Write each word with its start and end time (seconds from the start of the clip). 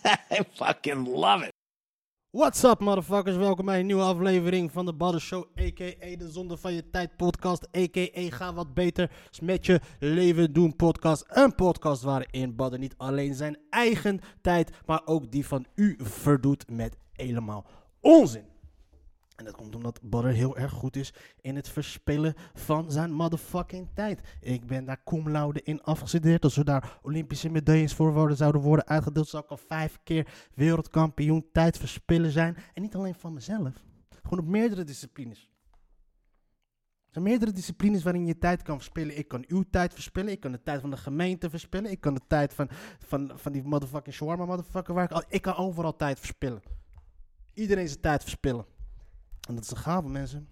I 0.30 0.42
fucking 0.54 1.06
love 1.06 1.42
it. 1.44 1.50
What's 2.30 2.62
up, 2.64 2.80
motherfuckers? 2.80 3.36
Welkom 3.36 3.64
bij 3.64 3.80
een 3.80 3.86
nieuwe 3.86 4.02
aflevering 4.02 4.72
van 4.72 4.86
de 4.86 4.92
Badden 4.92 5.20
Show, 5.20 5.44
a.k.a. 5.60 6.16
de 6.16 6.30
Zonde 6.30 6.56
van 6.56 6.72
Je 6.72 6.90
Tijd 6.90 7.16
podcast, 7.16 7.68
a.k.a. 7.76 8.36
Ga 8.36 8.54
Wat 8.54 8.74
Beter 8.74 9.10
met 9.42 9.66
je 9.66 9.80
leven 9.98 10.52
doen 10.52 10.76
podcast. 10.76 11.24
Een 11.28 11.54
podcast 11.54 12.02
waarin 12.02 12.56
Badden 12.56 12.80
niet 12.80 12.94
alleen 12.96 13.34
zijn 13.34 13.58
eigen 13.70 14.20
tijd, 14.42 14.70
maar 14.86 15.02
ook 15.04 15.30
die 15.30 15.46
van 15.46 15.66
u 15.74 15.96
verdoet 15.98 16.70
met 16.70 16.96
helemaal 17.12 17.66
onzin. 18.00 18.49
En 19.40 19.46
dat 19.46 19.56
komt 19.56 19.74
omdat 19.74 20.00
Badder 20.02 20.32
heel 20.32 20.56
erg 20.56 20.72
goed 20.72 20.96
is 20.96 21.12
in 21.40 21.56
het 21.56 21.68
verspillen 21.68 22.34
van 22.54 22.90
zijn 22.90 23.12
motherfucking 23.12 23.88
tijd. 23.94 24.20
Ik 24.40 24.66
ben 24.66 24.84
daar 24.84 25.02
cum 25.04 25.52
in 25.52 25.82
afgestudeerd. 25.82 26.44
Als 26.44 26.56
we 26.56 26.64
daar 26.64 26.98
Olympische 27.02 27.48
medailles 27.48 27.94
voor 27.94 28.36
zouden 28.36 28.60
worden 28.60 28.86
uitgedeeld, 28.86 29.28
zou 29.28 29.44
ik 29.44 29.50
al 29.50 29.56
vijf 29.56 29.98
keer 30.04 30.48
wereldkampioen 30.54 31.48
tijd 31.52 31.78
verspillen 31.78 32.30
zijn. 32.30 32.56
En 32.74 32.82
niet 32.82 32.94
alleen 32.94 33.14
van 33.14 33.32
mezelf, 33.32 33.84
gewoon 34.22 34.38
op 34.38 34.50
meerdere 34.50 34.84
disciplines. 34.84 35.50
Er 37.06 37.10
zijn 37.10 37.24
meerdere 37.24 37.52
disciplines 37.52 38.02
waarin 38.02 38.26
je 38.26 38.38
tijd 38.38 38.62
kan 38.62 38.76
verspillen. 38.76 39.18
Ik 39.18 39.28
kan 39.28 39.44
uw 39.48 39.64
tijd 39.70 39.94
verspillen. 39.94 40.32
Ik 40.32 40.40
kan 40.40 40.52
de 40.52 40.62
tijd 40.62 40.80
van 40.80 40.90
de 40.90 40.96
gemeente 40.96 41.50
verspillen. 41.50 41.90
Ik 41.90 42.00
kan 42.00 42.14
de 42.14 42.26
tijd 42.26 42.54
van, 42.54 42.68
van, 42.98 43.32
van 43.34 43.52
die 43.52 43.62
motherfucking 43.62 44.14
shawarma 44.14 44.44
motherfucker 44.44 44.94
waar 44.94 45.04
ik 45.04 45.12
al... 45.12 45.22
Ik 45.28 45.42
kan 45.42 45.54
overal 45.54 45.96
tijd 45.96 46.18
verspillen. 46.18 46.62
Iedereen 47.54 47.88
zijn 47.88 48.00
tijd 48.00 48.22
verspillen. 48.22 48.78
En 49.48 49.54
dat 49.54 49.64
is 49.64 49.70
een 49.70 49.76
gave, 49.76 50.08
mensen. 50.08 50.48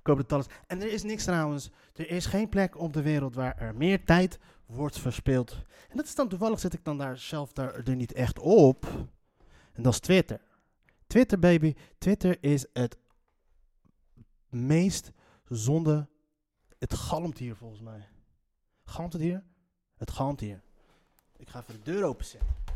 Ik 0.00 0.06
hoop 0.06 0.16
dat 0.16 0.32
alles... 0.32 0.46
En 0.66 0.80
er 0.80 0.92
is 0.92 1.02
niks 1.02 1.24
trouwens. 1.24 1.70
Er 1.92 2.10
is 2.10 2.26
geen 2.26 2.48
plek 2.48 2.78
op 2.78 2.92
de 2.92 3.02
wereld 3.02 3.34
waar 3.34 3.56
er 3.58 3.74
meer 3.74 4.04
tijd 4.04 4.38
wordt 4.66 4.98
verspild. 4.98 5.52
En 5.88 5.96
dat 5.96 6.06
is 6.06 6.14
dan 6.14 6.28
toevallig 6.28 6.60
zit 6.60 6.72
ik 6.72 6.84
dan 6.84 6.98
daar 6.98 7.18
zelf 7.18 7.52
daar, 7.52 7.74
er 7.74 7.96
niet 7.96 8.12
echt 8.12 8.38
op. 8.38 8.84
En 9.72 9.82
dat 9.82 9.92
is 9.92 10.00
Twitter. 10.00 10.40
Twitter, 11.06 11.38
baby. 11.38 11.74
Twitter 11.98 12.36
is 12.40 12.66
het 12.72 12.96
meest 14.48 15.12
zonde... 15.48 16.08
Het 16.78 16.94
galmt 16.94 17.38
hier 17.38 17.56
volgens 17.56 17.80
mij. 17.80 18.08
Galmt 18.84 19.12
het 19.12 19.22
hier? 19.22 19.44
Het 19.96 20.10
galmt 20.10 20.40
hier. 20.40 20.62
Ik 21.36 21.48
ga 21.48 21.60
even 21.60 21.74
de 21.74 21.92
deur 21.92 22.04
openzetten. 22.04 22.69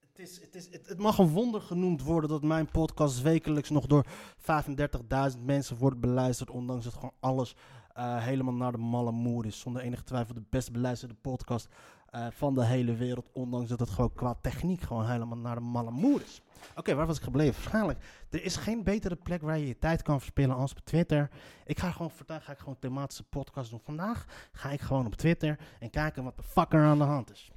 Het, 0.00 0.18
is, 0.18 0.40
het, 0.40 0.54
is, 0.54 0.68
het, 0.72 0.98
mag 0.98 1.18
een 1.18 1.28
wonder 1.28 1.60
genoemd 1.60 2.02
worden 2.02 2.30
dat 2.30 2.42
mijn 2.42 2.70
podcast 2.70 3.22
wekelijks 3.22 3.70
nog 3.70 3.86
door 3.86 4.06
35.000 4.38 5.40
mensen 5.44 5.76
wordt 5.76 6.00
beluisterd. 6.00 6.50
Ondanks 6.50 6.84
dat 6.84 6.94
gewoon 6.94 7.14
alles 7.20 7.56
eh, 7.92 8.24
helemaal 8.24 8.54
naar 8.54 8.72
de 8.72 8.78
malle 8.78 9.12
moer 9.12 9.46
is. 9.46 9.60
Zonder 9.60 9.82
enige 9.82 10.04
twijfel 10.04 10.34
de 10.34 10.42
best 10.50 10.72
beluisterde 10.72 11.14
podcast 11.14 11.68
eh, 12.10 12.26
van 12.30 12.54
de 12.54 12.64
hele 12.64 12.94
wereld. 12.94 13.28
Ondanks 13.32 13.68
dat 13.68 13.80
het 13.80 13.90
gewoon 13.90 14.12
qua 14.12 14.34
techniek 14.42 14.80
gewoon 14.80 15.10
helemaal 15.10 15.38
naar 15.38 15.54
de 15.54 15.60
malle 15.60 15.90
moer 15.90 16.20
is. 16.22 16.42
Oké, 16.76 16.94
waar 16.94 17.06
was 17.06 17.16
ik 17.16 17.22
gebleven? 17.22 17.54
Waarschijnlijk. 17.54 17.98
Er 18.30 18.44
is 18.44 18.56
geen 18.56 18.82
betere 18.82 19.16
plek 19.16 19.42
waar 19.42 19.58
je 19.58 19.66
je 19.66 19.78
tijd 19.78 20.02
kan 20.02 20.20
verspillen 20.20 20.56
als 20.56 20.70
op 20.70 20.78
Twitter. 20.84 21.30
Ik 21.64 21.78
ga 21.78 21.90
gewoon 21.90 22.10
vandaag 22.10 22.44
ga 22.44 22.52
ik 22.52 22.58
gewoon 22.58 22.78
thematische 22.78 23.24
podcast 23.24 23.70
doen. 23.70 23.80
Vandaag 23.80 24.48
ga 24.52 24.70
ik 24.70 24.80
gewoon 24.80 25.06
op 25.06 25.14
Twitter 25.14 25.58
en 25.80 25.90
kijken 25.90 26.24
wat 26.24 26.36
de 26.36 26.42
fuck 26.42 26.72
er 26.72 26.84
aan 26.84 26.98
de 26.98 27.04
hand 27.04 27.30
is. 27.30 27.50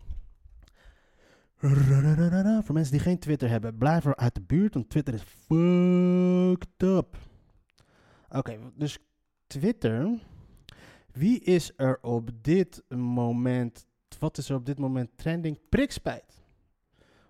Voor 1.59 2.73
mensen 2.73 2.91
die 2.91 2.99
geen 2.99 3.19
Twitter 3.19 3.49
hebben, 3.49 3.77
blijf 3.77 4.05
er 4.05 4.15
uit 4.15 4.35
de 4.35 4.41
buurt, 4.41 4.73
want 4.73 4.89
Twitter 4.89 5.13
is 5.13 5.21
fucked 5.21 6.83
up. 6.83 7.17
Oké, 8.29 8.57
dus 8.75 8.99
Twitter. 9.47 10.19
Wie 11.11 11.39
is 11.39 11.73
er 11.75 11.97
op 12.01 12.29
dit 12.41 12.83
moment, 12.89 13.85
wat 14.19 14.37
is 14.37 14.49
er 14.49 14.55
op 14.55 14.65
dit 14.65 14.79
moment 14.79 15.09
trending? 15.15 15.59
Prikspijt. 15.69 16.43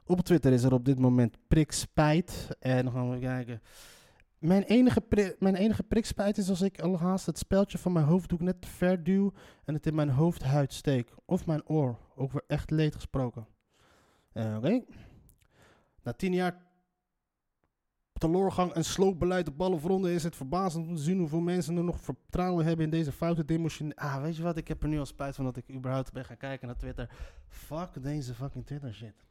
Op 0.05 0.21
Twitter 0.21 0.51
is 0.51 0.63
er 0.63 0.73
op 0.73 0.85
dit 0.85 0.99
moment 0.99 1.37
prikspijt. 1.47 2.47
En 2.59 2.83
dan 2.83 2.93
gaan 2.93 3.11
we 3.11 3.19
kijken. 3.19 3.61
Mijn 4.39 4.63
enige, 4.63 5.03
mijn 5.39 5.55
enige 5.55 5.83
prikspijt 5.83 6.37
is 6.37 6.49
als 6.49 6.61
ik 6.61 6.81
al 6.81 6.99
haast 6.99 7.25
het 7.25 7.37
speldje 7.37 7.77
van 7.77 7.91
mijn 7.91 8.05
hoofddoek 8.05 8.41
net 8.41 8.61
te 8.61 8.67
ver 8.67 9.03
duw 9.03 9.33
en 9.65 9.73
het 9.73 9.85
in 9.85 9.95
mijn 9.95 10.09
hoofdhuid 10.09 10.73
steek. 10.73 11.13
Of 11.25 11.45
mijn 11.45 11.67
oor. 11.67 11.97
Ook 12.15 12.31
weer 12.31 12.43
echt 12.47 12.71
leed 12.71 12.95
gesproken. 12.95 13.47
Eh, 14.31 14.55
Oké. 14.57 14.83
Na 16.03 16.13
tien 16.13 16.33
jaar 16.33 16.67
teloorgang 18.13 18.71
en 18.73 18.85
sloopbeleid 18.85 19.47
op 19.47 19.61
alle 19.61 19.79
fronten 19.79 20.11
is 20.11 20.23
het 20.23 20.35
verbazend 20.35 20.87
om 20.87 20.95
te 20.95 21.01
zien 21.01 21.19
hoeveel 21.19 21.39
mensen 21.39 21.77
er 21.77 21.83
nog 21.83 21.99
vertrouwen 21.99 22.65
hebben 22.65 22.85
in 22.85 22.91
deze 22.91 23.11
foute 23.11 23.45
demotion. 23.45 23.93
Ah, 23.93 24.21
weet 24.21 24.35
je 24.35 24.43
wat? 24.43 24.57
Ik 24.57 24.67
heb 24.67 24.83
er 24.83 24.89
nu 24.89 24.99
al 24.99 25.05
spijt 25.05 25.35
van 25.35 25.45
dat 25.45 25.57
ik 25.57 25.71
überhaupt 25.71 26.11
ben 26.11 26.25
gaan 26.25 26.37
kijken 26.37 26.67
naar 26.67 26.77
Twitter. 26.77 27.09
Fuck 27.47 28.03
deze 28.03 28.33
fucking 28.33 28.65
Twitter 28.65 28.93
shit. 28.93 29.23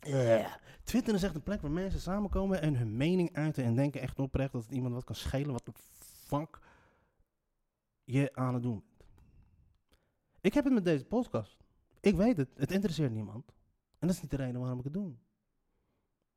Yeah. 0.00 0.52
Twitter 0.84 1.14
is 1.14 1.22
echt 1.22 1.34
een 1.34 1.42
plek 1.42 1.60
waar 1.60 1.70
mensen 1.70 2.00
samenkomen 2.00 2.60
en 2.60 2.76
hun 2.76 2.96
mening 2.96 3.34
uiten 3.36 3.64
en 3.64 3.74
denken 3.74 4.00
echt 4.00 4.18
oprecht 4.18 4.52
dat 4.52 4.62
het 4.62 4.72
iemand 4.72 4.94
wat 4.94 5.04
kan 5.04 5.14
schelen 5.14 5.52
wat 5.52 5.66
de 5.66 5.72
fuck 6.26 6.58
je 8.04 8.30
aan 8.34 8.54
het 8.54 8.62
doen 8.62 8.84
bent. 8.88 9.04
Ik 10.40 10.54
heb 10.54 10.64
het 10.64 10.72
met 10.72 10.84
deze 10.84 11.04
podcast. 11.04 11.65
Ik 12.06 12.16
weet 12.16 12.36
het, 12.36 12.48
het 12.56 12.72
interesseert 12.72 13.12
niemand. 13.12 13.52
En 13.98 14.06
dat 14.06 14.16
is 14.16 14.22
niet 14.22 14.30
de 14.30 14.36
reden 14.36 14.60
waarom 14.60 14.78
ik 14.78 14.84
het 14.84 14.92
doe. 14.92 15.14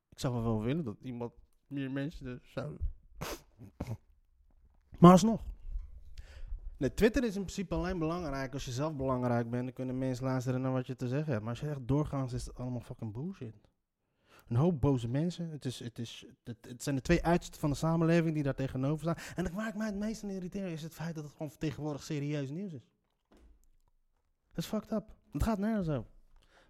Ik 0.09 0.19
zou 0.19 0.33
wel 0.33 0.43
wel 0.43 0.61
willen 0.61 0.83
dat 0.83 0.97
iemand 1.01 1.33
meer 1.67 1.91
mensen 1.91 2.41
zouden. 2.43 2.79
Maar 4.99 5.11
alsnog. 5.11 5.43
Nee, 6.77 6.93
Twitter 6.93 7.23
is 7.23 7.35
in 7.35 7.41
principe 7.41 7.75
alleen 7.75 7.99
belangrijk 7.99 8.53
als 8.53 8.65
je 8.65 8.71
zelf 8.71 8.95
belangrijk 8.95 9.49
bent. 9.49 9.63
Dan 9.63 9.73
kunnen 9.73 9.97
mensen 9.97 10.25
luisteren 10.25 10.61
naar 10.61 10.71
wat 10.71 10.87
je 10.87 10.95
te 10.95 11.07
zeggen 11.07 11.31
hebt. 11.31 11.41
Maar 11.43 11.53
als 11.53 11.59
je 11.59 11.69
echt 11.69 11.87
doorgaans 11.87 12.33
is 12.33 12.45
het 12.45 12.55
allemaal 12.55 12.81
fucking 12.81 13.13
bullshit. 13.13 13.55
Een 14.47 14.55
hoop 14.55 14.81
boze 14.81 15.07
mensen. 15.07 15.49
Het, 15.49 15.65
is, 15.65 15.79
het, 15.79 15.99
is, 15.99 16.25
het, 16.43 16.57
het 16.67 16.83
zijn 16.83 16.95
de 16.95 17.01
twee 17.01 17.23
uitersten 17.23 17.59
van 17.59 17.69
de 17.69 17.75
samenleving 17.75 18.33
die 18.33 18.43
daar 18.43 18.55
tegenover 18.55 18.99
staan. 18.99 19.35
En 19.35 19.43
dat 19.43 19.53
maakt 19.53 19.77
mij 19.77 19.87
het 19.87 19.95
meest 19.95 20.23
aan 20.23 20.29
irriteren 20.29 20.71
is 20.71 20.83
het 20.83 20.93
feit 20.93 21.15
dat 21.15 21.23
het 21.23 21.33
gewoon 21.33 21.57
tegenwoordig 21.57 22.03
serieus 22.03 22.49
nieuws 22.49 22.73
is. 22.73 22.89
Dat 24.49 24.63
is 24.63 24.65
fucked 24.65 24.91
up. 24.91 25.18
Het 25.31 25.43
gaat 25.43 25.57
nergens 25.59 25.89
over. 25.89 26.11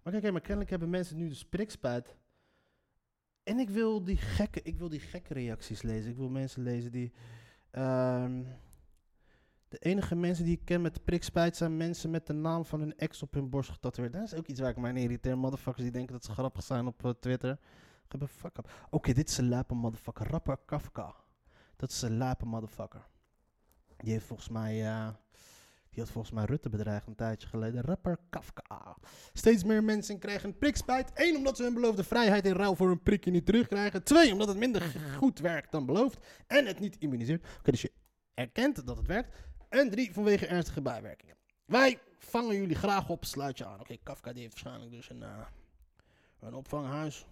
Maar 0.02 0.12
kijk, 0.20 0.32
maar 0.32 0.40
kennelijk 0.40 0.70
hebben 0.70 0.90
mensen 0.90 1.16
nu 1.16 1.28
de 1.28 1.44
prikspijt. 1.50 2.16
En 3.42 3.58
ik 3.58 3.70
wil 3.70 4.04
die 4.04 4.16
gekke, 4.16 4.62
ik 4.62 4.78
wil 4.78 4.88
die 4.88 5.00
gekke 5.00 5.34
reacties 5.34 5.82
lezen. 5.82 6.10
Ik 6.10 6.16
wil 6.16 6.28
mensen 6.28 6.62
lezen 6.62 6.92
die. 6.92 7.12
ehm, 7.70 8.42
de 9.68 9.78
enige 9.78 10.14
mensen 10.16 10.44
die 10.44 10.56
ik 10.58 10.64
ken 10.64 10.82
met 10.82 11.04
prikspijt 11.04 11.56
zijn 11.56 11.76
mensen 11.76 12.10
met 12.10 12.26
de 12.26 12.32
naam 12.32 12.64
van 12.64 12.80
hun 12.80 12.96
ex 12.96 13.22
op 13.22 13.34
hun 13.34 13.50
borst 13.50 13.70
getatoeëerd. 13.70 14.12
Dat 14.12 14.22
is 14.22 14.34
ook 14.34 14.46
iets 14.46 14.60
waar 14.60 14.70
ik 14.70 14.76
mij 14.76 14.90
aan 14.90 14.96
irriteer. 14.96 15.38
Motherfuckers 15.38 15.82
die 15.82 15.92
denken 15.92 16.12
dat 16.12 16.24
ze 16.24 16.32
grappig 16.32 16.62
zijn 16.62 16.86
op 16.86 17.04
eh, 17.04 17.10
Twitter. 17.10 17.58
Geef 18.08 18.20
een 18.20 18.28
fuck 18.28 18.58
up. 18.58 18.86
Oké, 18.90 19.12
dit 19.12 19.28
is 19.28 19.38
een 19.38 19.48
lijpe 19.48 19.74
motherfucker. 19.74 20.26
Rapper 20.30 20.56
Kafka. 20.64 21.14
Dat 21.76 21.90
is 21.90 22.02
een 22.02 22.16
lijpe 22.18 22.46
motherfucker. 22.46 23.06
Die 23.96 24.12
heeft 24.12 24.26
volgens 24.26 24.48
mij. 24.48 24.86
eh, 24.86 25.08
die 25.90 26.02
had 26.02 26.10
volgens 26.12 26.34
mij 26.34 26.44
Rutte 26.44 26.68
bedreigd 26.68 27.06
een 27.06 27.14
tijdje 27.14 27.48
geleden. 27.48 27.82
Rapper 27.82 28.18
Kafka. 28.30 28.96
Steeds 29.32 29.64
meer 29.64 29.84
mensen 29.84 30.18
krijgen 30.18 30.58
prikspijt. 30.58 31.10
Eén, 31.14 31.36
omdat 31.36 31.56
ze 31.56 31.62
hun 31.62 31.74
beloofde 31.74 32.04
vrijheid 32.04 32.46
in 32.46 32.52
ruil 32.52 32.76
voor 32.76 32.90
een 32.90 33.02
prikje 33.02 33.30
niet 33.30 33.46
terugkrijgen. 33.46 34.02
Twee, 34.02 34.32
omdat 34.32 34.48
het 34.48 34.56
minder 34.56 34.82
goed 35.16 35.38
werkt 35.38 35.72
dan 35.72 35.86
beloofd. 35.86 36.18
En 36.46 36.66
het 36.66 36.80
niet 36.80 36.96
immuniseert. 36.98 37.46
Oké, 37.58 37.70
dus 37.70 37.82
je 37.82 37.92
erkent 38.34 38.86
dat 38.86 38.96
het 38.96 39.06
werkt. 39.06 39.36
En 39.68 39.90
drie, 39.90 40.12
vanwege 40.12 40.46
ernstige 40.46 40.82
bijwerkingen. 40.82 41.36
Wij 41.64 41.98
vangen 42.18 42.56
jullie 42.56 42.76
graag 42.76 43.08
op, 43.08 43.24
sluit 43.24 43.58
je 43.58 43.66
aan. 43.66 43.80
Oké, 43.80 43.96
Kafka 44.02 44.32
die 44.32 44.42
heeft 44.42 44.62
waarschijnlijk 44.62 44.92
dus 44.92 45.10
een, 45.10 45.22
eh, 45.22 45.46
een 46.40 46.54
opvanghuis. 46.54 47.26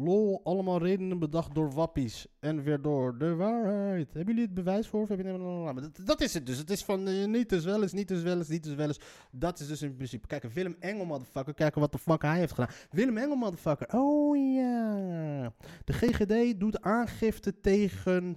Lol, 0.00 0.40
allemaal 0.44 0.78
redenen 0.78 1.18
bedacht 1.18 1.54
door 1.54 1.72
wappies. 1.72 2.26
En 2.40 2.62
weer 2.62 2.82
door 2.82 3.18
de 3.18 3.34
waarheid. 3.34 4.14
Hebben 4.14 4.34
jullie 4.34 4.42
het 4.42 4.54
bewijs 4.54 4.88
voor? 4.88 5.08
Heb 5.08 5.18
je... 5.18 5.32
Maar 5.64 5.74
dat, 5.74 6.00
dat 6.04 6.20
is 6.20 6.34
het 6.34 6.46
dus. 6.46 6.58
Het 6.58 6.70
is 6.70 6.84
van 6.84 7.08
eh, 7.08 7.26
niet 7.26 7.48
dus 7.48 7.64
wel 7.64 7.82
eens, 7.82 7.92
niet 7.92 8.08
dus 8.08 8.22
wel 8.22 8.36
eens, 8.36 8.48
niet 8.48 8.62
dus 8.62 8.74
wel 8.74 8.86
eens. 8.86 9.00
Dat 9.30 9.60
is 9.60 9.66
dus 9.66 9.82
in 9.82 9.96
principe. 9.96 10.26
Kijk, 10.26 10.42
Willem 10.42 10.76
Engel, 10.78 11.04
motherfucker. 11.04 11.54
Kijken 11.54 11.80
wat 11.80 11.92
de 11.92 11.98
fuck 11.98 12.22
hij 12.22 12.38
heeft 12.38 12.52
gedaan. 12.52 12.74
Willem 12.90 13.16
Engel, 13.16 13.36
motherfucker. 13.36 13.86
Oh 13.98 14.36
ja. 14.54 15.52
De 15.84 15.92
GGD 15.92 16.60
doet 16.60 16.80
aangifte 16.80 17.60
tegen 17.60 18.36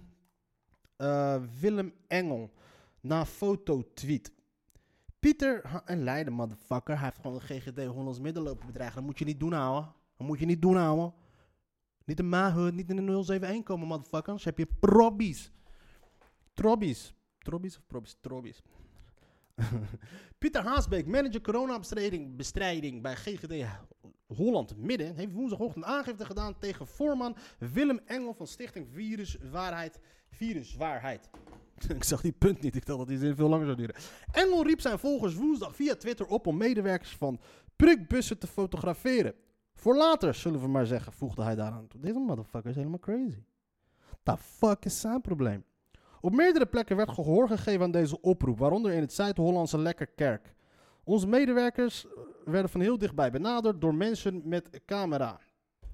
eh, 0.96 1.42
Willem 1.60 1.94
Engel. 2.08 2.52
Na 3.02 3.26
fototweet. 3.26 4.32
Pieter 5.20 5.82
en 5.86 6.04
Leiden, 6.04 6.34
motherfucker. 6.34 6.96
Hij 6.96 7.04
heeft 7.04 7.20
gewoon 7.22 7.38
de 7.38 7.44
GGD 7.54 7.86
Hollands 7.86 8.20
middenlopen 8.20 8.66
bedreigen. 8.66 8.96
Dat 8.96 9.06
moet 9.06 9.20
je 9.20 9.26
niet 9.26 9.40
doen, 9.40 9.54
ouwe. 9.54 9.86
Dat 10.18 10.28
moet 10.28 10.40
je 10.40 10.46
niet 10.46 10.62
doen, 10.62 10.78
ouwe. 10.78 11.12
Niet 12.12 12.20
in 12.20 12.30
Mahood, 12.30 12.74
niet 12.74 12.90
in 12.90 12.96
de 12.96 13.02
071 13.02 13.64
komen, 13.64 13.88
motherfucker. 13.88 14.28
Anders 14.28 14.46
heb 14.46 14.58
je 14.58 14.68
probbies. 14.80 15.52
Trobbies. 16.54 17.14
Trobbies 17.38 17.78
of 17.78 17.88
probbies? 17.88 18.18
Trobbies. 18.22 18.62
Pieter 20.40 20.64
Haasbeek, 20.64 21.08
manager 21.08 21.42
coronabestrijding 21.42 22.36
bestrijding 22.36 23.02
bij 23.02 23.16
GGD 23.16 23.66
Holland 24.28 24.78
Midden, 24.78 25.16
heeft 25.16 25.34
woensdagochtend 25.34 25.86
aangifte 25.86 26.26
gedaan 26.26 26.60
tegen 26.60 26.88
voorman 26.88 27.36
Willem 27.58 28.00
Engel 28.06 28.34
van 28.34 28.48
Stichting 28.48 28.88
Virus 28.92 29.38
Waarheid. 29.52 30.00
Virus 30.30 30.76
Waarheid. 30.76 31.30
Ik 31.96 32.04
zag 32.04 32.22
die 32.22 32.32
punt 32.32 32.62
niet, 32.62 32.76
ik 32.76 32.86
dacht 32.86 33.00
dat 33.00 33.08
die 33.08 33.18
zin 33.18 33.36
veel 33.36 33.50
langer 33.50 33.66
zou 33.66 33.78
duren. 33.78 33.96
Engel 34.32 34.64
riep 34.64 34.82
zijn 34.82 35.00
volgers 35.00 35.36
woensdag 35.36 35.76
via 35.76 35.96
Twitter 35.96 36.26
op 36.26 36.48
om 36.48 36.58
medewerkers 36.58 37.16
van 37.16 37.40
prikbussen 37.76 38.38
te 38.38 38.48
fotograferen. 38.48 39.36
Voor 39.82 39.96
later, 39.96 40.34
zullen 40.34 40.62
we 40.62 40.68
maar 40.68 40.86
zeggen, 40.86 41.14
voegde 41.14 41.44
hij 41.44 41.56
daaraan 41.56 41.88
toe. 41.88 42.02
Deze 42.02 42.20
motherfucker 42.20 42.70
is 42.70 42.76
helemaal 42.76 43.00
crazy. 43.00 43.44
The 44.24 44.38
fuck 44.38 44.86
is 44.86 45.00
zijn 45.00 45.22
probleem? 45.22 45.64
Op 46.20 46.34
meerdere 46.34 46.66
plekken 46.66 46.96
werd 46.96 47.10
gehoor 47.10 47.48
gegeven 47.48 47.82
aan 47.82 47.92
deze 47.92 48.22
oproep, 48.22 48.60
waaronder 48.60 48.92
in 48.92 49.02
het 49.02 49.14
Zuid-Hollandse 49.14 49.78
Lekkerkerk. 49.78 50.56
Onze 51.04 51.28
medewerkers 51.28 52.06
eh, 52.06 52.12
werden 52.46 52.72
van 52.72 52.82
heel 52.82 52.98
dichtbij 52.98 53.32
benaderd 53.32 53.82
door 53.82 53.96
mensen 53.96 54.42
met 54.46 54.82
camera. 54.86 55.40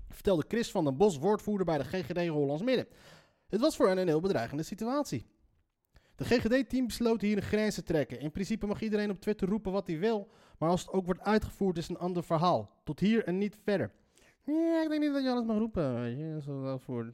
Vertelde 0.10 0.46
Chris 0.48 0.72
van 0.72 0.84
den 0.84 0.98
Bos, 0.98 1.18
woordvoerder 1.18 1.66
bij 1.66 1.78
de 1.78 1.84
GGD 1.84 2.28
Hollands 2.28 2.64
Midden. 2.64 2.88
Het 3.48 3.62
was 3.62 3.76
voor 3.76 3.88
hen 3.88 3.98
een 3.98 4.08
heel 4.08 4.22
bedreigende 4.22 4.64
situatie. 4.64 5.26
De 6.16 6.26
GGD-team 6.26 6.88
besloot 6.88 7.22
hier 7.22 7.38
een 7.38 7.44
grens 7.44 7.76
te 7.76 7.84
trekken. 7.84 8.20
In 8.20 8.32
principe 8.32 8.66
mag 8.66 8.82
iedereen 8.82 9.10
op 9.10 9.22
Twitter 9.22 9.48
roepen 9.48 9.72
wat 9.72 9.88
hij 9.88 10.00
wil, 10.00 10.30
maar 10.58 10.70
als 10.70 10.82
het 10.82 10.92
ook 10.92 11.06
wordt 11.06 11.22
uitgevoerd 11.22 11.78
is 11.78 11.90
een 11.90 11.98
ander 11.98 12.24
verhaal. 12.24 12.70
Tot 12.84 13.00
hier 13.00 13.24
en 13.24 13.38
niet 13.38 13.58
verder. 13.64 13.92
Ik 14.46 14.88
denk 14.90 15.02
niet 15.02 15.14
dat 15.14 15.24
je 15.24 15.30
alles 15.30 15.46
mag 15.46 15.58
roepen. 15.58 16.18
Je, 16.18 16.78
voor... 16.80 17.14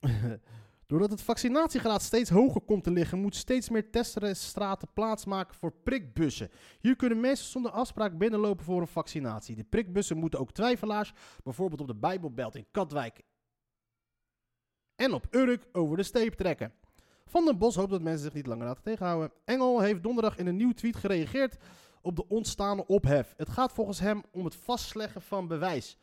Doordat 0.86 1.10
het 1.10 1.22
vaccinatiegraad 1.22 2.02
steeds 2.02 2.30
hoger 2.30 2.60
komt 2.60 2.84
te 2.84 2.90
liggen, 2.90 3.18
moet 3.18 3.36
steeds 3.36 3.68
meer 3.68 3.90
teststraten 3.90 4.88
plaatsmaken 4.92 5.54
voor 5.54 5.72
prikbussen. 5.72 6.50
Hier 6.80 6.96
kunnen 6.96 7.20
mensen 7.20 7.46
zonder 7.46 7.70
afspraak 7.70 8.18
binnenlopen 8.18 8.64
voor 8.64 8.80
een 8.80 8.86
vaccinatie. 8.86 9.56
De 9.56 9.64
prikbussen 9.64 10.16
moeten 10.16 10.40
ook 10.40 10.52
twijfelaars, 10.52 11.12
bijvoorbeeld 11.44 11.80
op 11.80 11.86
de 11.86 11.94
Bijbelbelt 11.94 12.54
in 12.54 12.66
Katwijk 12.70 13.20
en 14.98 15.12
op 15.12 15.26
Urk, 15.30 15.66
over 15.72 15.96
de 15.96 16.02
steep 16.02 16.34
trekken. 16.34 16.72
Van 17.28 17.44
den 17.44 17.58
Bos 17.58 17.74
hoopt 17.74 17.90
dat 17.90 18.02
mensen 18.02 18.24
zich 18.24 18.32
niet 18.32 18.46
langer 18.46 18.66
laten 18.66 18.82
tegenhouden. 18.82 19.32
Engel 19.44 19.80
heeft 19.80 20.02
donderdag 20.02 20.38
in 20.38 20.46
een 20.46 20.56
nieuw 20.56 20.72
tweet 20.72 20.96
gereageerd 20.96 21.56
op 22.02 22.16
de 22.16 22.28
ontstaande 22.28 22.86
ophef. 22.86 23.34
Het 23.36 23.48
gaat 23.48 23.72
volgens 23.72 24.00
hem 24.00 24.22
om 24.32 24.44
het 24.44 24.54
vastleggen 24.54 25.22
van 25.22 25.48
bewijs. 25.48 25.98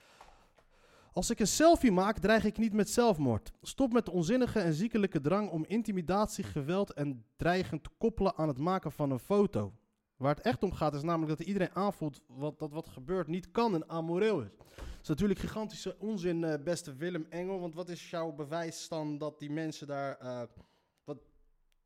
Als 1.14 1.30
ik 1.30 1.40
een 1.40 1.48
selfie 1.48 1.92
maak, 1.92 2.18
dreig 2.18 2.46
ik 2.46 2.58
niet 2.58 2.74
met 2.74 2.90
zelfmoord. 2.90 3.52
Stop 3.62 3.94
met 3.94 4.06
de 4.06 4.12
onzinnige 4.12 4.60
en 4.60 4.74
ziekelijke 4.74 5.22
drang 5.22 5.50
om 5.50 5.66
intimidatie, 5.68 6.44
geweld 6.44 6.94
en 6.94 7.26
dreigen 7.36 7.82
te 7.82 7.90
koppelen 7.98 8.36
aan 8.36 8.48
het 8.48 8.58
maken 8.58 8.92
van 8.92 9.12
een 9.12 9.20
foto. 9.20 9.74
Waar 10.18 10.36
het 10.36 10.46
echt 10.46 10.64
om 10.64 10.72
gaat 10.74 10.94
is 10.94 11.04
namelijk 11.04 11.38
dat 11.38 11.48
iedereen 11.48 11.76
aanvoelt 11.76 12.22
wat, 12.28 12.60
dat 12.60 12.72
wat 12.72 12.90
gebeurt 12.90 13.28
niet 13.28 13.52
kan 13.52 13.74
en 13.74 13.90
amoreel 13.90 14.42
is. 14.42 14.50
Dat 14.58 15.02
is 15.02 15.08
natuurlijk 15.08 15.40
gigantische 15.40 15.96
onzin, 16.00 16.44
eh, 16.44 16.64
beste 16.64 16.96
Willem 16.96 17.26
Engel. 17.30 17.60
Want 17.60 17.76
wat 17.76 17.90
is 17.90 18.10
jouw 18.10 18.32
bewijs 18.32 18.88
dan 18.88 19.18
dat 19.18 19.40
die 19.40 19.52
mensen 19.52 19.88
daar... 19.88 20.18
eh, 20.18 20.42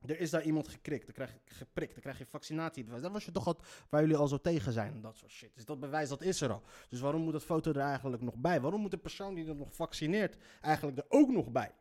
er 0.06 0.20
is 0.20 0.30
daar 0.30 0.44
iemand 0.44 0.68
gekrikt, 0.68 1.06
dan 1.06 1.14
krijg 1.14 1.32
je 1.34 1.54
geprikt, 1.56 1.92
dan 1.94 2.02
krijg 2.02 2.18
je 2.18 2.26
vaccinatiebewijs. 2.26 3.02
Dat 3.04 3.12
was 3.12 3.26
je 3.26 3.32
toch 3.32 3.44
wat 3.44 3.66
waar 3.90 4.02
jullie 4.02 4.16
al 4.18 4.28
zo 4.28 4.38
tegen 4.42 4.74
zijn 4.74 4.94
en 4.94 5.02
dat 5.02 5.16
soort 5.18 5.32
shit. 5.32 5.56
Dus 5.56 5.66
dat 5.66 5.80
bewijs, 5.80 6.10
dat 6.10 6.22
is 6.22 6.42
er 6.42 6.52
al. 6.52 6.62
Dus 6.90 7.00
waarom 7.00 7.22
moet 7.22 7.34
dat 7.34 7.44
foto 7.44 7.72
er 7.72 7.80
eigenlijk 7.80 8.22
nog 8.24 8.36
bij? 8.36 8.62
Waarom 8.62 8.82
moet 8.82 8.92
de 8.92 8.98
persoon 8.98 9.34
die 9.36 9.48
er 9.48 9.56
nog 9.56 9.76
vaccineert 9.76 10.38
eigenlijk 10.62 10.98
er 10.98 11.06
ook 11.08 11.30
nog 11.30 11.52
bij? 11.52 11.74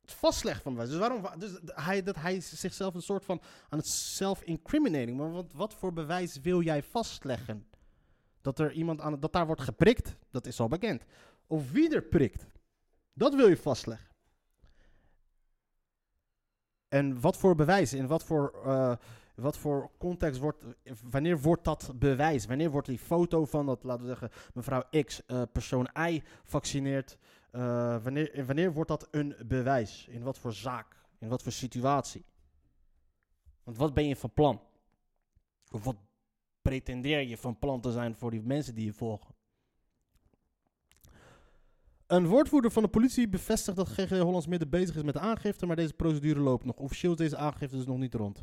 Het 0.00 0.12
vastleggen 0.12 0.62
van 0.62 0.72
bewijs. 0.72 0.90
Dus 0.90 0.98
waarom... 1.00 1.22
wa- 1.22 1.36
Dus 1.36 1.58
hij, 1.64 2.02
dat 2.02 2.16
hij 2.16 2.40
zichzelf 2.40 2.94
een 2.94 3.02
soort 3.02 3.24
van 3.24 3.40
aan 3.68 3.78
het 3.78 3.86
self-incriminating. 3.88 5.16
Maar 5.16 5.30
wat, 5.32 5.52
wat 5.52 5.74
voor 5.74 5.92
bewijs 5.92 6.40
wil 6.40 6.62
jij 6.62 6.82
vastleggen? 6.82 7.66
Dat 8.40 8.58
er 8.58 8.72
iemand 8.72 9.00
aan 9.00 9.20
dat 9.20 9.32
daar 9.32 9.46
wordt 9.46 9.62
geprikt, 9.62 10.16
dat 10.30 10.46
is 10.46 10.60
al 10.60 10.68
bekend. 10.68 11.04
Of 11.46 11.70
wie 11.70 11.94
er 11.94 12.02
prikt, 12.02 12.46
dat 13.12 13.34
wil 13.34 13.48
je 13.48 13.56
vastleggen. 13.56 14.10
En 16.88 17.20
wat 17.20 17.36
voor 17.36 17.54
bewijs, 17.54 17.92
in 17.92 18.06
wat 18.06 18.24
voor, 18.24 18.62
eh, 18.64 18.96
wat 19.34 19.58
voor 19.58 19.90
context 19.98 20.40
wordt, 20.40 20.64
wanneer 21.10 21.40
wordt 21.40 21.64
dat 21.64 21.92
bewijs? 21.94 22.46
Wanneer 22.46 22.70
wordt 22.70 22.88
die 22.88 22.98
foto 22.98 23.44
van 23.44 23.66
dat, 23.66 23.84
laten 23.84 24.02
we 24.02 24.08
zeggen, 24.08 24.30
mevrouw 24.54 24.82
X, 25.04 25.26
eh, 25.26 25.42
persoon 25.52 25.88
Y 26.08 26.22
vaccineert, 26.44 27.18
eh, 27.50 28.02
wanneer, 28.02 28.46
wanneer 28.46 28.72
wordt 28.72 28.88
dat 28.88 29.08
een 29.10 29.36
bewijs? 29.46 30.06
In 30.08 30.22
wat 30.22 30.38
voor 30.38 30.52
zaak? 30.52 30.96
In 31.18 31.28
wat 31.28 31.42
voor 31.42 31.52
situatie? 31.52 32.24
Want 33.64 33.76
wat 33.76 33.94
ben 33.94 34.08
je 34.08 34.16
van 34.16 34.32
plan? 34.32 34.60
Of 35.70 35.84
wat 35.84 35.96
pretendeer 36.62 37.20
je 37.20 37.36
van 37.36 37.58
plan 37.58 37.80
te 37.80 37.92
zijn 37.92 38.14
voor 38.14 38.30
die 38.30 38.42
mensen 38.42 38.74
die 38.74 38.84
je 38.84 38.92
volgen? 38.92 39.31
Een 42.12 42.26
woordvoerder 42.26 42.70
van 42.70 42.82
de 42.82 42.88
politie 42.88 43.28
bevestigt 43.28 43.76
dat 43.76 43.88
GGD 43.88 44.18
Hollands 44.18 44.46
Midden 44.46 44.70
bezig 44.70 44.96
is 44.96 45.02
met 45.02 45.14
de 45.14 45.20
aangifte, 45.20 45.66
maar 45.66 45.76
deze 45.76 45.92
procedure 45.92 46.40
loopt 46.40 46.64
nog. 46.64 46.76
Officieel 46.76 47.12
is 47.12 47.18
deze 47.18 47.36
aangifte 47.36 47.76
dus 47.76 47.86
nog 47.86 47.98
niet 47.98 48.14
rond. 48.14 48.42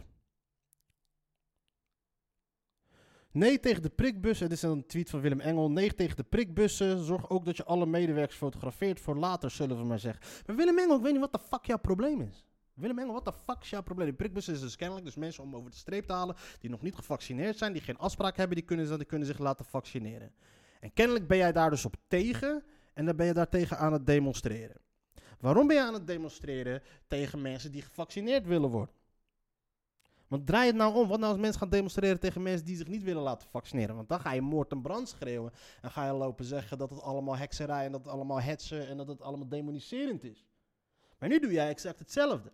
Nee 3.32 3.60
tegen 3.60 3.82
de 3.82 3.90
prikbussen. 3.90 4.50
Dit 4.50 4.58
is 4.58 4.64
een 4.64 4.86
tweet 4.86 5.10
van 5.10 5.22
Willem 5.22 5.40
Engel. 5.40 5.72
Nee 5.72 5.96
tegen 5.96 6.16
de 6.16 6.24
prikbussen. 6.24 7.04
Zorg 7.04 7.30
ook 7.30 7.46
dat 7.46 7.58
je 7.58 7.66
alle 7.66 7.86
medewerkers 7.86 8.38
fotografeert 8.38 9.00
voor 9.00 9.16
later, 9.16 9.52
zullen 9.52 9.78
we 9.78 9.84
maar 9.84 10.00
zeggen. 10.00 10.26
Maar 10.46 10.56
Willem 10.56 10.80
Engel, 10.80 10.96
ik 10.96 11.02
weet 11.02 11.12
niet 11.12 11.22
wat 11.22 11.34
de 11.34 11.48
fuck 11.48 11.66
jouw 11.66 11.80
probleem 11.80 12.22
is. 12.22 12.46
Willem 12.74 13.00
Engel, 13.00 13.14
wat 13.14 13.26
de 13.26 13.34
fuck 13.34 13.62
is 13.62 13.70
jouw 13.70 13.84
probleem? 13.84 14.08
Die 14.08 14.18
prikbussen 14.18 14.54
is 14.54 14.60
dus 14.60 14.76
kennelijk 14.76 15.06
dus 15.06 15.16
mensen 15.16 15.44
om 15.44 15.56
over 15.56 15.72
de 15.72 15.78
streep 15.78 16.06
te 16.06 16.14
halen 16.14 16.36
die 16.60 16.70
nog 16.70 16.82
niet 16.82 16.96
gevaccineerd 16.96 17.58
zijn, 17.58 17.74
die 17.74 17.82
geen 17.82 17.98
afspraak 17.98 18.38
hebben, 18.38 18.56
die 18.56 18.66
kunnen, 18.66 18.98
die 18.98 19.06
kunnen 19.06 19.28
zich 19.28 19.38
laten 19.38 19.66
vaccineren. 19.66 20.32
En 20.80 20.94
kennelijk 20.94 21.28
ben 21.28 21.38
jij 21.38 21.52
daar 21.52 21.70
dus 21.70 21.86
op 21.86 21.96
tegen 22.08 22.64
en 22.94 23.06
dan 23.06 23.16
ben 23.16 23.26
je 23.26 23.34
daartegen 23.34 23.78
aan 23.78 23.94
het 23.94 24.06
demonstreren. 24.06 24.78
Waarom 25.40 25.68
ben 25.68 25.76
je 25.76 25.82
aan 25.82 25.94
het 25.94 26.08
demonstreren 26.08 26.82
tegen 27.08 27.42
mensen 27.42 27.72
die 27.72 27.82
gevaccineerd 27.82 28.46
willen 28.46 28.70
worden? 28.70 28.96
Want 30.30 30.48
draai 30.48 30.68
het 30.68 30.76
nou 30.76 30.96
om. 30.96 31.08
Wat 31.08 31.20
nou 31.20 31.32
als 31.32 31.42
mensen 31.42 31.60
gaan 31.60 31.70
demonstreren 31.70 32.20
tegen 32.20 32.42
mensen 32.42 32.66
die 32.66 32.76
zich 32.76 32.88
niet 32.88 33.04
willen 33.04 33.22
laten 33.22 33.50
vaccineren? 33.50 33.96
Want 33.96 34.10
dan 34.10 34.20
ga 34.20 34.32
je 34.32 34.42
moord 34.42 34.72
en 34.72 34.82
brand 34.82 35.10
schreeuwen. 35.10 35.52
En 35.82 35.92
ga 35.92 36.06
je 36.06 36.14
lopen 36.14 36.46
zeggen 36.46 36.78
dat 36.78 36.90
het 36.90 37.02
allemaal 37.02 37.38
hekserij 37.38 37.86
en 37.86 37.92
dat 37.92 38.04
het 38.04 38.14
allemaal 38.14 38.42
hetsen 38.42 38.88
en 38.88 38.98
dat 38.98 39.08
het 39.08 39.22
allemaal 39.22 39.48
demoniserend 39.48 40.24
is. 40.24 40.46
Maar 41.20 41.30
nu 41.30 41.40
doe 41.40 41.52
jij 41.52 41.70
exact 41.70 42.00
hetzelfde. 42.00 42.52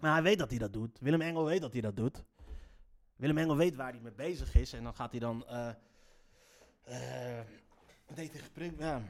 Maar 0.00 0.12
hij 0.12 0.22
weet 0.22 0.38
dat 0.38 0.50
hij 0.50 0.58
dat 0.58 0.72
doet. 0.72 0.98
Willem 1.00 1.20
Engel 1.20 1.44
weet 1.44 1.60
dat 1.60 1.72
hij 1.72 1.80
dat 1.80 1.96
doet. 1.96 2.24
Willem 3.16 3.38
Engel 3.38 3.56
weet 3.56 3.76
waar 3.76 3.92
hij 3.92 4.00
mee 4.00 4.12
bezig 4.12 4.54
is. 4.54 4.72
En 4.72 4.82
dan 4.82 4.94
gaat 4.94 5.10
hij 5.10 5.20
dan... 5.20 5.46
eh 5.46 5.68
eh 6.84 7.40
nee, 8.16 8.28
tegen 8.28 8.52
prik... 8.52 8.78
Ja. 8.78 9.02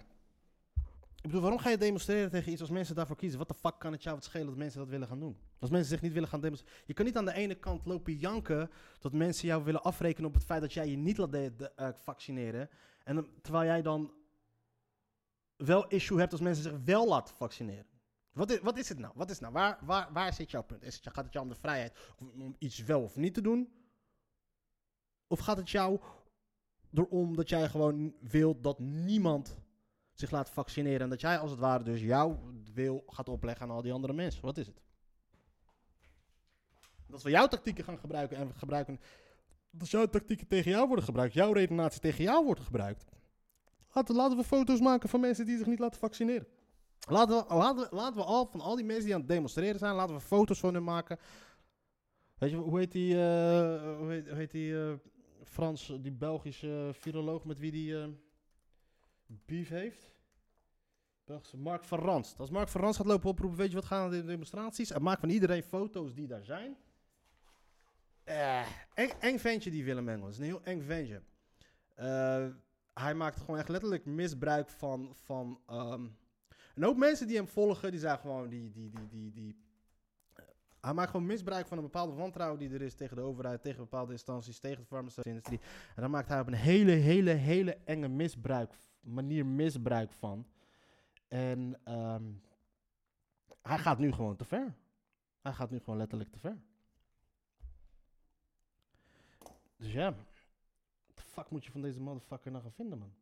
Ik 1.14 1.26
bedoel, 1.26 1.40
waarom 1.40 1.58
ga 1.58 1.70
je 1.70 1.76
demonstreren 1.76 2.30
tegen 2.30 2.52
iets 2.52 2.60
als 2.60 2.70
mensen 2.70 2.94
daarvoor 2.94 3.16
kiezen? 3.16 3.38
Wat 3.38 3.48
de 3.48 3.54
fuck 3.54 3.78
kan 3.78 3.92
het 3.92 4.02
jou 4.02 4.14
wat 4.14 4.24
schelen 4.24 4.46
dat 4.46 4.56
mensen 4.56 4.78
dat 4.78 4.88
willen 4.88 5.08
gaan 5.08 5.18
doen? 5.18 5.38
Als 5.58 5.70
mensen 5.70 5.88
zich 5.90 6.00
niet 6.00 6.12
willen 6.12 6.28
gaan 6.28 6.40
demonstreren... 6.40 6.78
Je 6.86 6.94
kan 6.94 7.04
niet 7.04 7.16
aan 7.16 7.24
de 7.24 7.32
ene 7.32 7.54
kant 7.54 7.86
lopen 7.86 8.14
janken... 8.14 8.70
dat 8.98 9.12
mensen 9.12 9.48
jou 9.48 9.64
willen 9.64 9.82
afrekenen 9.82 10.28
op 10.28 10.34
het 10.34 10.44
feit 10.44 10.60
dat 10.60 10.72
jij 10.72 10.88
je 10.88 10.96
niet 10.96 11.16
laat 11.16 11.34
eh, 11.34 11.88
vaccineren. 11.94 12.68
En 13.04 13.28
terwijl 13.42 13.64
jij 13.64 13.82
dan 13.82 14.12
wel 15.56 15.88
issue 15.88 16.18
hebt 16.18 16.32
als 16.32 16.40
mensen 16.40 16.62
zich 16.62 16.78
wel 16.84 17.08
laten 17.08 17.34
vaccineren. 17.34 17.86
Wat 18.32 18.50
is, 18.50 18.60
wat 18.60 18.78
is 18.78 18.88
het 18.88 18.98
nou? 18.98 19.12
Wat 19.16 19.30
is 19.30 19.38
nou? 19.38 19.52
Waar, 19.52 19.78
waar, 19.80 20.12
waar 20.12 20.32
zit 20.32 20.50
jouw 20.50 20.62
punt? 20.62 20.82
Is 20.82 20.94
het, 20.94 21.14
gaat 21.14 21.24
het 21.24 21.32
jou 21.32 21.44
om 21.44 21.52
de 21.52 21.58
vrijheid 21.58 21.98
om 22.18 22.54
iets 22.58 22.78
wel 22.78 23.02
of 23.02 23.16
niet 23.16 23.34
te 23.34 23.40
doen? 23.40 23.72
Of 25.26 25.38
gaat 25.38 25.56
het 25.56 25.70
jou 25.70 26.00
erom 26.94 27.36
dat 27.36 27.48
jij 27.48 27.68
gewoon 27.68 28.14
wilt 28.20 28.62
dat 28.62 28.78
niemand 28.78 29.56
zich 30.12 30.30
laat 30.30 30.50
vaccineren 30.50 31.00
en 31.00 31.08
dat 31.08 31.20
jij 31.20 31.38
als 31.38 31.50
het 31.50 31.60
ware 31.60 31.84
dus 31.84 32.00
jouw 32.00 32.40
wil 32.74 33.04
gaat 33.06 33.28
opleggen 33.28 33.66
aan 33.66 33.74
al 33.74 33.82
die 33.82 33.92
andere 33.92 34.12
mensen? 34.12 34.42
Wat 34.42 34.58
is 34.58 34.66
het? 34.66 34.80
Dat 37.06 37.22
we 37.22 37.30
jouw 37.30 37.46
tactieken 37.46 37.84
gaan 37.84 37.98
gebruiken 37.98 38.36
en 38.36 38.54
gebruiken... 38.54 39.00
Dat 39.70 39.90
jouw 39.90 40.06
tactieken 40.06 40.46
tegen 40.46 40.70
jou 40.70 40.86
worden 40.86 41.04
gebruikt, 41.04 41.34
jouw 41.34 41.52
redenatie 41.52 42.00
tegen 42.00 42.24
jou 42.24 42.44
wordt 42.44 42.60
gebruikt. 42.60 43.04
Laten, 43.92 44.14
laten 44.14 44.36
we 44.36 44.44
foto's 44.44 44.80
maken 44.80 45.08
van 45.08 45.20
mensen 45.20 45.46
die 45.46 45.56
zich 45.56 45.66
niet 45.66 45.78
laten 45.78 46.00
vaccineren. 46.00 46.46
Laten 47.08 47.36
we, 47.36 47.54
laten, 47.54 47.82
we, 47.82 47.96
laten 47.96 48.16
we 48.16 48.24
al 48.24 48.46
van 48.46 48.60
al 48.60 48.76
die 48.76 48.84
mensen 48.84 49.04
die 49.04 49.14
aan 49.14 49.20
het 49.20 49.28
demonstreren 49.28 49.78
zijn, 49.78 49.94
laten 49.94 50.14
we 50.14 50.20
foto's 50.20 50.60
van 50.60 50.74
hun 50.74 50.84
maken. 50.84 51.18
Weet 52.38 52.50
je, 52.50 52.56
hoe 52.56 52.78
heet 52.78 52.92
die, 52.92 53.14
eh, 53.14 53.96
hoe 53.98 54.10
heet, 54.10 54.28
hoe 54.28 54.36
heet 54.36 54.50
die 54.50 54.82
eh, 54.82 54.92
Frans, 55.44 55.92
die 56.00 56.12
Belgische 56.12 56.90
viroloog 56.92 57.44
met 57.44 57.58
wie 57.58 57.70
die 57.70 58.02
eh 58.02 58.08
beef 59.26 59.68
heeft? 59.68 60.14
Belgische 61.24 61.56
Mark 61.56 61.84
van 61.84 61.98
Rans. 61.98 62.34
Als 62.38 62.50
Mark 62.50 62.68
van 62.68 62.80
Rans 62.80 62.96
gaat 62.96 63.06
lopen 63.06 63.30
oproepen, 63.30 63.58
weet 63.58 63.68
je 63.68 63.74
wat 63.74 63.84
gaan 63.84 64.10
de 64.10 64.24
demonstraties? 64.24 64.90
En 64.90 65.02
maakt 65.02 65.20
van 65.20 65.28
iedereen 65.28 65.62
foto's 65.62 66.14
die 66.14 66.26
daar 66.26 66.44
zijn. 66.44 66.76
Eh, 68.24 68.66
eng, 68.94 69.10
eng 69.20 69.38
ventje 69.38 69.70
die 69.70 69.84
Willem 69.84 70.08
Engel. 70.08 70.28
is 70.28 70.38
een 70.38 70.44
heel 70.44 70.62
eng 70.64 70.82
ventje. 70.82 71.22
Eh, 71.94 72.46
hij 72.94 73.14
maakt 73.14 73.40
gewoon 73.40 73.58
echt 73.58 73.68
letterlijk 73.68 74.04
misbruik 74.04 74.70
van... 74.70 75.12
van 75.14 75.60
ehm, 75.66 76.06
een 76.74 76.82
hoop 76.82 76.96
mensen 76.96 77.26
die 77.26 77.36
hem 77.36 77.48
volgen, 77.48 77.90
die 77.90 78.00
zijn 78.00 78.18
gewoon... 78.18 78.48
Die, 78.48 78.70
die, 78.70 78.90
die, 78.90 79.08
die, 79.08 79.30
die, 79.32 79.56
hij 80.80 80.94
maakt 80.94 81.10
gewoon 81.10 81.26
misbruik 81.26 81.66
van 81.66 81.76
een 81.76 81.84
bepaalde 81.84 82.12
wantrouwen 82.12 82.58
die 82.58 82.70
er 82.70 82.82
is 82.82 82.94
tegen 82.94 83.16
de 83.16 83.22
overheid, 83.22 83.62
tegen 83.62 83.80
bepaalde 83.80 84.12
instanties, 84.12 84.58
tegen 84.58 84.80
de 84.80 84.86
farmaceutische 84.86 85.28
industrie. 85.28 85.60
En 85.94 86.00
daar 86.00 86.10
maakt 86.10 86.28
hij 86.28 86.40
op 86.40 86.46
een 86.46 86.52
hele, 86.52 86.92
hele, 86.92 87.30
hele 87.30 87.78
enge 87.84 88.08
misbruik, 88.08 88.78
manier 89.00 89.46
misbruik 89.46 90.12
van. 90.12 90.46
En 91.28 91.80
ehm, 91.84 92.24
hij 93.62 93.78
gaat 93.78 93.98
nu 93.98 94.12
gewoon 94.12 94.36
te 94.36 94.44
ver. 94.44 94.74
Hij 95.40 95.52
gaat 95.52 95.70
nu 95.70 95.78
gewoon 95.78 95.98
letterlijk 95.98 96.30
te 96.30 96.38
ver. 96.38 96.58
Dus 99.76 99.92
ja, 99.92 100.14
wat 101.06 101.16
de 101.16 101.22
fuck 101.22 101.50
moet 101.50 101.64
je 101.64 101.70
van 101.70 101.82
deze 101.82 102.00
motherfucker 102.00 102.50
nou 102.50 102.62
gaan 102.62 102.72
vinden, 102.72 102.98
man? 102.98 103.12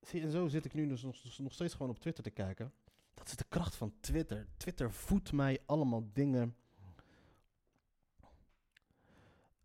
Zie, 0.00 0.22
en 0.22 0.30
zo 0.30 0.48
zit 0.48 0.64
ik 0.64 0.74
nu 0.74 0.88
dus 0.88 1.02
nog, 1.02 1.38
nog 1.38 1.52
steeds 1.52 1.72
gewoon 1.72 1.90
op 1.90 1.98
Twitter 1.98 2.24
te 2.24 2.30
kijken. 2.30 2.72
Dat 3.16 3.26
is 3.26 3.36
de 3.36 3.44
kracht 3.48 3.76
van 3.76 3.92
Twitter. 4.00 4.46
Twitter 4.56 4.92
voedt 4.92 5.32
mij 5.32 5.58
allemaal 5.66 6.08
dingen. 6.12 6.56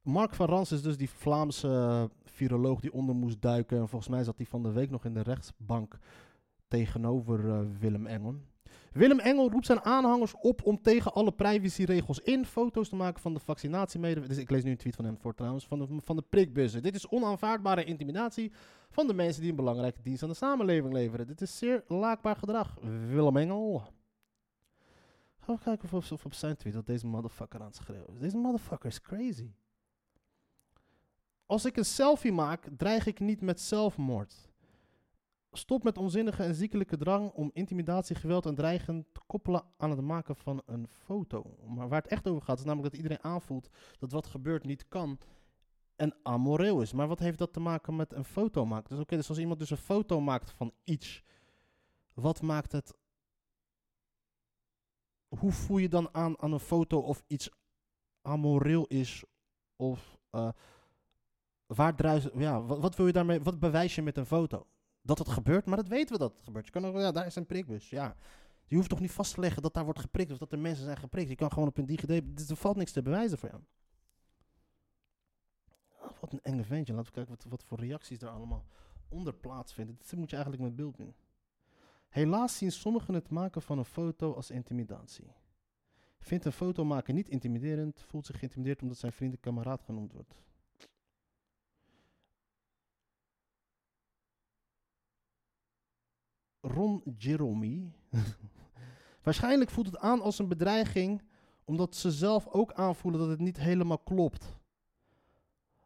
Mark 0.02 0.36
van 0.36 0.48
Rans 0.48 0.72
is 0.72 0.82
dus 0.82 0.98
die 0.98 1.10
Vlaamse 1.10 2.10
viroloog 2.24 2.80
die 2.80 2.94
onder 2.94 3.16
moest 3.16 3.42
duiken. 3.42 3.80
En 3.80 3.88
volgens 3.88 4.12
mij 4.12 4.24
zat 4.24 4.38
hij 4.38 4.46
van 4.46 4.64
de 4.64 4.72
week 4.72 4.90
nog 4.90 5.06
in 5.06 5.14
de 5.14 5.22
rechtsbank 5.22 5.98
tegenover 6.68 7.50
eh, 7.50 7.62
Willem 7.80 8.08
Engel. 8.08 8.36
Willem 8.92 9.20
Engel 9.20 9.52
roept 9.52 9.66
zijn 9.66 9.82
aanhangers 9.82 10.34
op 10.42 10.66
om 10.66 10.82
tegen 10.82 11.14
alle 11.14 11.32
privacyregels 11.32 12.20
in 12.20 12.46
foto's 12.46 12.90
te 12.90 12.96
maken 12.96 13.22
van 13.22 13.34
de 13.34 13.40
vaccinatiemedewerkers. 13.40 14.36
Dus 14.36 14.44
ik 14.44 14.52
lees 14.52 14.64
nu 14.64 14.72
een 14.72 14.78
tweet 14.78 14.96
van 14.96 15.06
hem 15.06 15.18
voor 15.18 15.36
trouwens, 15.36 15.68
van 15.68 15.80
de, 15.80 15.88
van 16.04 16.16
de 16.16 16.24
prikbussen. 16.30 16.84
Dit 16.84 16.96
is 16.96 17.08
onaanvaardbare 17.08 17.84
intimidatie 17.84 18.52
van 18.90 19.08
de 19.08 19.14
mensen 19.14 19.42
die 19.42 19.50
een 19.50 19.56
belangrijke 19.56 20.02
dienst 20.02 20.24
aan 20.24 20.30
de 20.30 20.36
samenleving 20.36 20.94
leveren. 20.94 21.28
Dit 21.28 21.42
is 21.42 21.58
zeer 21.58 21.84
laakbaar 21.88 22.36
gedrag. 22.36 22.78
Willem 23.08 23.38
Engel. 23.38 23.84
Gaan 25.40 25.56
we 25.56 25.62
kijken 25.62 25.90
of, 25.92 26.12
of 26.12 26.26
op 26.26 26.34
zijn 26.34 26.56
tweet 26.56 26.74
dat 26.74 26.86
deze 26.86 27.08
motherfucker 27.08 27.60
aan 27.60 27.66
het 27.66 27.76
schreeuwen 27.76 28.14
is. 28.14 28.20
Deze 28.20 28.38
motherfucker 28.38 28.90
is 28.90 29.02
crazy. 29.02 29.52
Als 31.46 31.66
ik 31.66 31.78
een 31.78 31.86
selfie 31.86 32.32
maak, 32.32 32.68
dreig 32.78 33.06
ik 33.06 33.20
niet 33.20 33.42
met 33.42 33.62
zelfmoord. 33.62 34.51
Stop 35.54 35.84
met 35.84 35.98
onzinnige 35.98 36.44
en 36.44 36.56
ziekelijke 36.56 36.98
drang 36.98 37.32
om 37.32 37.50
intimidatie, 37.54 38.16
geweld 38.16 38.46
en 38.46 38.56
dreigen 38.56 39.06
te 39.12 39.22
koppelen 39.28 39.64
aan 39.78 39.90
het 39.90 40.02
maken 40.02 40.36
van 40.36 40.62
een 40.66 40.88
foto. 40.88 41.58
Maar 41.68 41.90
waar 41.90 42.02
het 42.02 42.12
echt 42.12 42.28
over 42.28 42.42
gaat, 42.42 42.60
is 42.60 42.66
namelijk 42.66 42.94
dat 42.94 43.02
iedereen 43.02 43.24
aanvoelt 43.24 43.70
dat 44.00 44.12
wat 44.12 44.28
gebeurt 44.28 44.64
niet 44.64 44.88
kan 44.88 45.20
en 45.96 46.16
amoreel 46.24 46.82
is. 46.82 46.94
Maar 46.94 47.08
wat 47.08 47.20
heeft 47.20 47.38
dat 47.38 47.54
te 47.54 47.60
maken 47.60 47.96
met 47.96 48.14
een 48.14 48.26
foto 48.26 48.66
maken? 48.66 48.90
Dus 48.90 49.00
oké, 49.00 49.16
dus 49.16 49.30
als 49.30 49.38
iemand 49.38 49.60
dus 49.60 49.70
een 49.70 49.78
foto 49.78 50.22
maakt 50.22 50.52
van 50.52 50.74
iets, 50.84 51.24
wat 52.14 52.42
maakt 52.42 52.72
het... 52.72 52.94
Hoe 55.28 55.52
voel 55.52 55.78
je 55.78 55.90
dan 55.90 56.14
aan 56.14 56.42
aan 56.42 56.52
een 56.52 56.60
foto 56.60 57.00
of 57.00 57.24
iets 57.28 57.50
amoreel 58.22 58.86
is 58.86 59.24
of... 59.76 60.18
eh, 60.30 60.50
waar 61.66 61.96
druis, 61.96 62.28
ja, 62.34 62.62
wat, 62.62 62.80
wat 62.80 62.96
wil 62.96 63.06
je 63.06 63.14
daarmee, 63.14 63.42
wat 63.42 63.60
bewijs 63.60 63.96
je 63.96 64.02
met 64.02 64.18
een 64.18 64.26
foto? 64.26 64.66
Dat 65.02 65.18
het 65.18 65.30
gebeurt, 65.30 65.66
maar 65.66 65.78
dat 65.78 65.88
weten 65.88 66.14
we 66.14 66.20
dat 66.20 66.32
het 66.32 66.42
gebeurt. 66.44 66.66
Je 66.66 66.72
kan 66.72 66.86
ook, 66.86 66.96
ja, 66.96 67.12
daar 67.12 67.26
is 67.26 67.36
een 67.36 67.46
prikbus, 67.46 67.90
ja. 67.90 68.16
Je 68.66 68.76
hoeft 68.76 68.90
toch 68.90 69.00
niet 69.00 69.12
vast 69.12 69.34
te 69.34 69.40
leggen 69.40 69.62
dat 69.62 69.74
daar 69.74 69.84
wordt 69.84 70.00
geprikt 70.00 70.32
of 70.32 70.38
dat 70.38 70.52
er 70.52 70.60
mensen 70.60 70.84
zijn 70.84 70.98
geprikt. 70.98 71.30
Je 71.30 71.36
kan 71.36 71.52
gewoon 71.52 71.68
op 71.68 71.78
een 71.78 71.86
DigiD, 71.86 72.38
dus 72.38 72.50
er 72.50 72.56
valt 72.56 72.76
niks 72.78 72.92
te 72.92 73.02
bewijzen 73.02 73.38
voor 73.38 73.50
jou. 73.50 73.62
Ah, 76.02 76.12
wat 76.20 76.34
een 76.34 76.42
enge 76.42 76.64
ventje. 76.64 76.94
Laten 76.94 77.08
we 77.08 77.16
kijken 77.16 77.34
wat, 77.34 77.46
wat 77.50 77.64
voor 77.64 77.80
reacties 77.80 78.22
er 78.22 78.30
allemaal 78.30 78.66
onder 79.10 79.34
plaatsvinden. 79.34 79.98
Dit 79.98 80.16
moet 80.16 80.30
je 80.30 80.36
eigenlijk 80.36 80.66
met 80.66 80.76
beeld 80.76 80.98
doen. 80.98 81.16
Helaas 82.10 82.58
zien 82.58 82.72
sommigen 82.72 83.14
het 83.14 83.30
maken 83.30 83.62
van 83.62 83.78
een 83.78 83.86
foto 83.86 84.34
als 84.34 84.52
intimidatie. 84.52 85.32
Vindt 86.20 86.46
een 86.46 86.52
foto 86.52 86.86
maken 86.86 87.16
niet 87.16 87.30
intimiderend, 87.30 88.02
voelt 88.02 88.26
zich 88.26 88.40
geïntimideerd 88.40 88.82
omdat 88.82 88.98
zijn 88.98 89.12
vriend 89.12 89.34
een 89.34 89.40
kameraad 89.40 89.82
genoemd 89.84 90.12
wordt. 90.12 90.36
Ron 96.62 97.04
Jeremy. 97.18 97.92
Waarschijnlijk 99.24 99.70
voelt 99.70 99.86
het 99.86 99.98
aan 99.98 100.22
als 100.22 100.40
een 100.40 100.48
bedreiging, 100.48 101.22
omdat 101.64 101.96
ze 101.96 102.12
zelf 102.12 102.48
ook 102.48 102.74
aanvoelen 102.74 103.20
dat 103.22 103.30
het 103.30 103.40
niet 103.40 103.58
helemaal 103.58 104.00
klopt. 104.00 104.60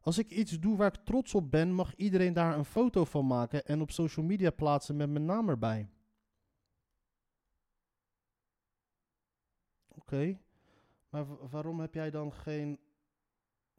Als 0.02 0.18
ik 0.18 0.30
iets 0.32 0.60
doe 0.60 0.78
waar 0.78 0.94
ik 0.94 1.04
trots 1.06 1.36
op 1.36 1.52
ben, 1.52 1.74
mag 1.74 1.96
iedereen 1.96 2.34
daar 2.34 2.58
een 2.58 2.66
foto 2.66 3.06
van 3.06 3.28
maken 3.28 3.66
en 3.66 3.82
op 3.82 3.92
social 3.92 4.26
media 4.26 4.50
plaatsen 4.52 4.96
met 4.96 5.10
mijn 5.10 5.26
naam 5.26 5.50
erbij. 5.50 5.90
Oké, 9.88 10.40
maar 11.10 11.28
wa- 11.28 11.48
waarom 11.50 11.80
heb 11.80 11.94
jij 11.94 12.12
dan 12.12 12.34
geen 12.34 12.80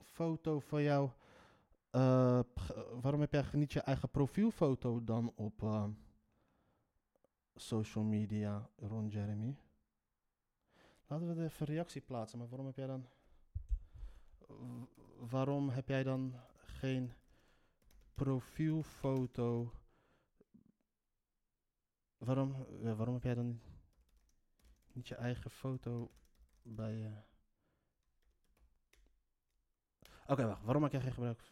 foto 0.02 0.58
van 0.60 0.82
jou? 0.82 1.10
eh, 1.90 2.40
waarom 3.00 3.20
heb 3.20 3.32
jij 3.32 3.44
niet 3.52 3.72
je 3.72 3.80
eigen 3.80 4.08
profielfoto 4.10 5.04
dan 5.04 5.32
op 5.34 5.62
eh, 5.62 5.84
social 7.56 8.04
media, 8.04 8.70
Ron 8.76 9.08
Jeremy? 9.08 9.56
Laten 11.06 11.28
we 11.28 11.34
de 11.34 11.44
even 11.44 11.66
reactie 11.66 12.00
plaatsen, 12.00 12.38
maar 12.38 12.48
waarom 12.48 12.66
heb 12.66 12.76
jij 12.76 12.86
dan. 12.86 13.08
waarom 15.18 15.68
heb 15.68 15.88
jij 15.88 16.02
dan 16.02 16.34
geen 16.64 17.12
profielfoto? 18.14 19.72
Waarom, 22.18 22.66
ja, 22.82 22.94
waarom 22.94 23.14
heb 23.14 23.22
jij 23.22 23.34
dan 23.34 23.60
niet 24.92 25.08
je 25.08 25.14
eigen 25.14 25.50
foto 25.50 26.12
bij 26.62 26.92
je. 26.92 27.12
Oké, 30.26 30.46
wacht. 30.46 30.62
Waarom 30.62 30.82
maak 30.82 30.92
jij 30.92 31.00
geen 31.00 31.12
gebruik? 31.12 31.42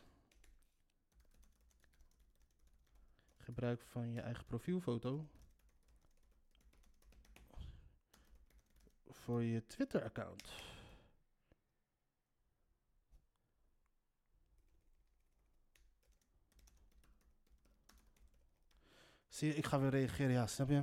Gebruik 3.36 3.82
van 3.82 4.12
je 4.12 4.20
eigen 4.20 4.44
profielfoto 4.44 5.28
voor 9.24 9.42
je 9.42 9.66
Twitter-account. 9.66 10.52
Zie 19.28 19.48
je, 19.48 19.54
ik 19.54 19.66
ga 19.66 19.80
weer 19.80 19.90
reageren. 19.90 20.32
Ja, 20.32 20.46
snap 20.46 20.68
je? 20.68 20.82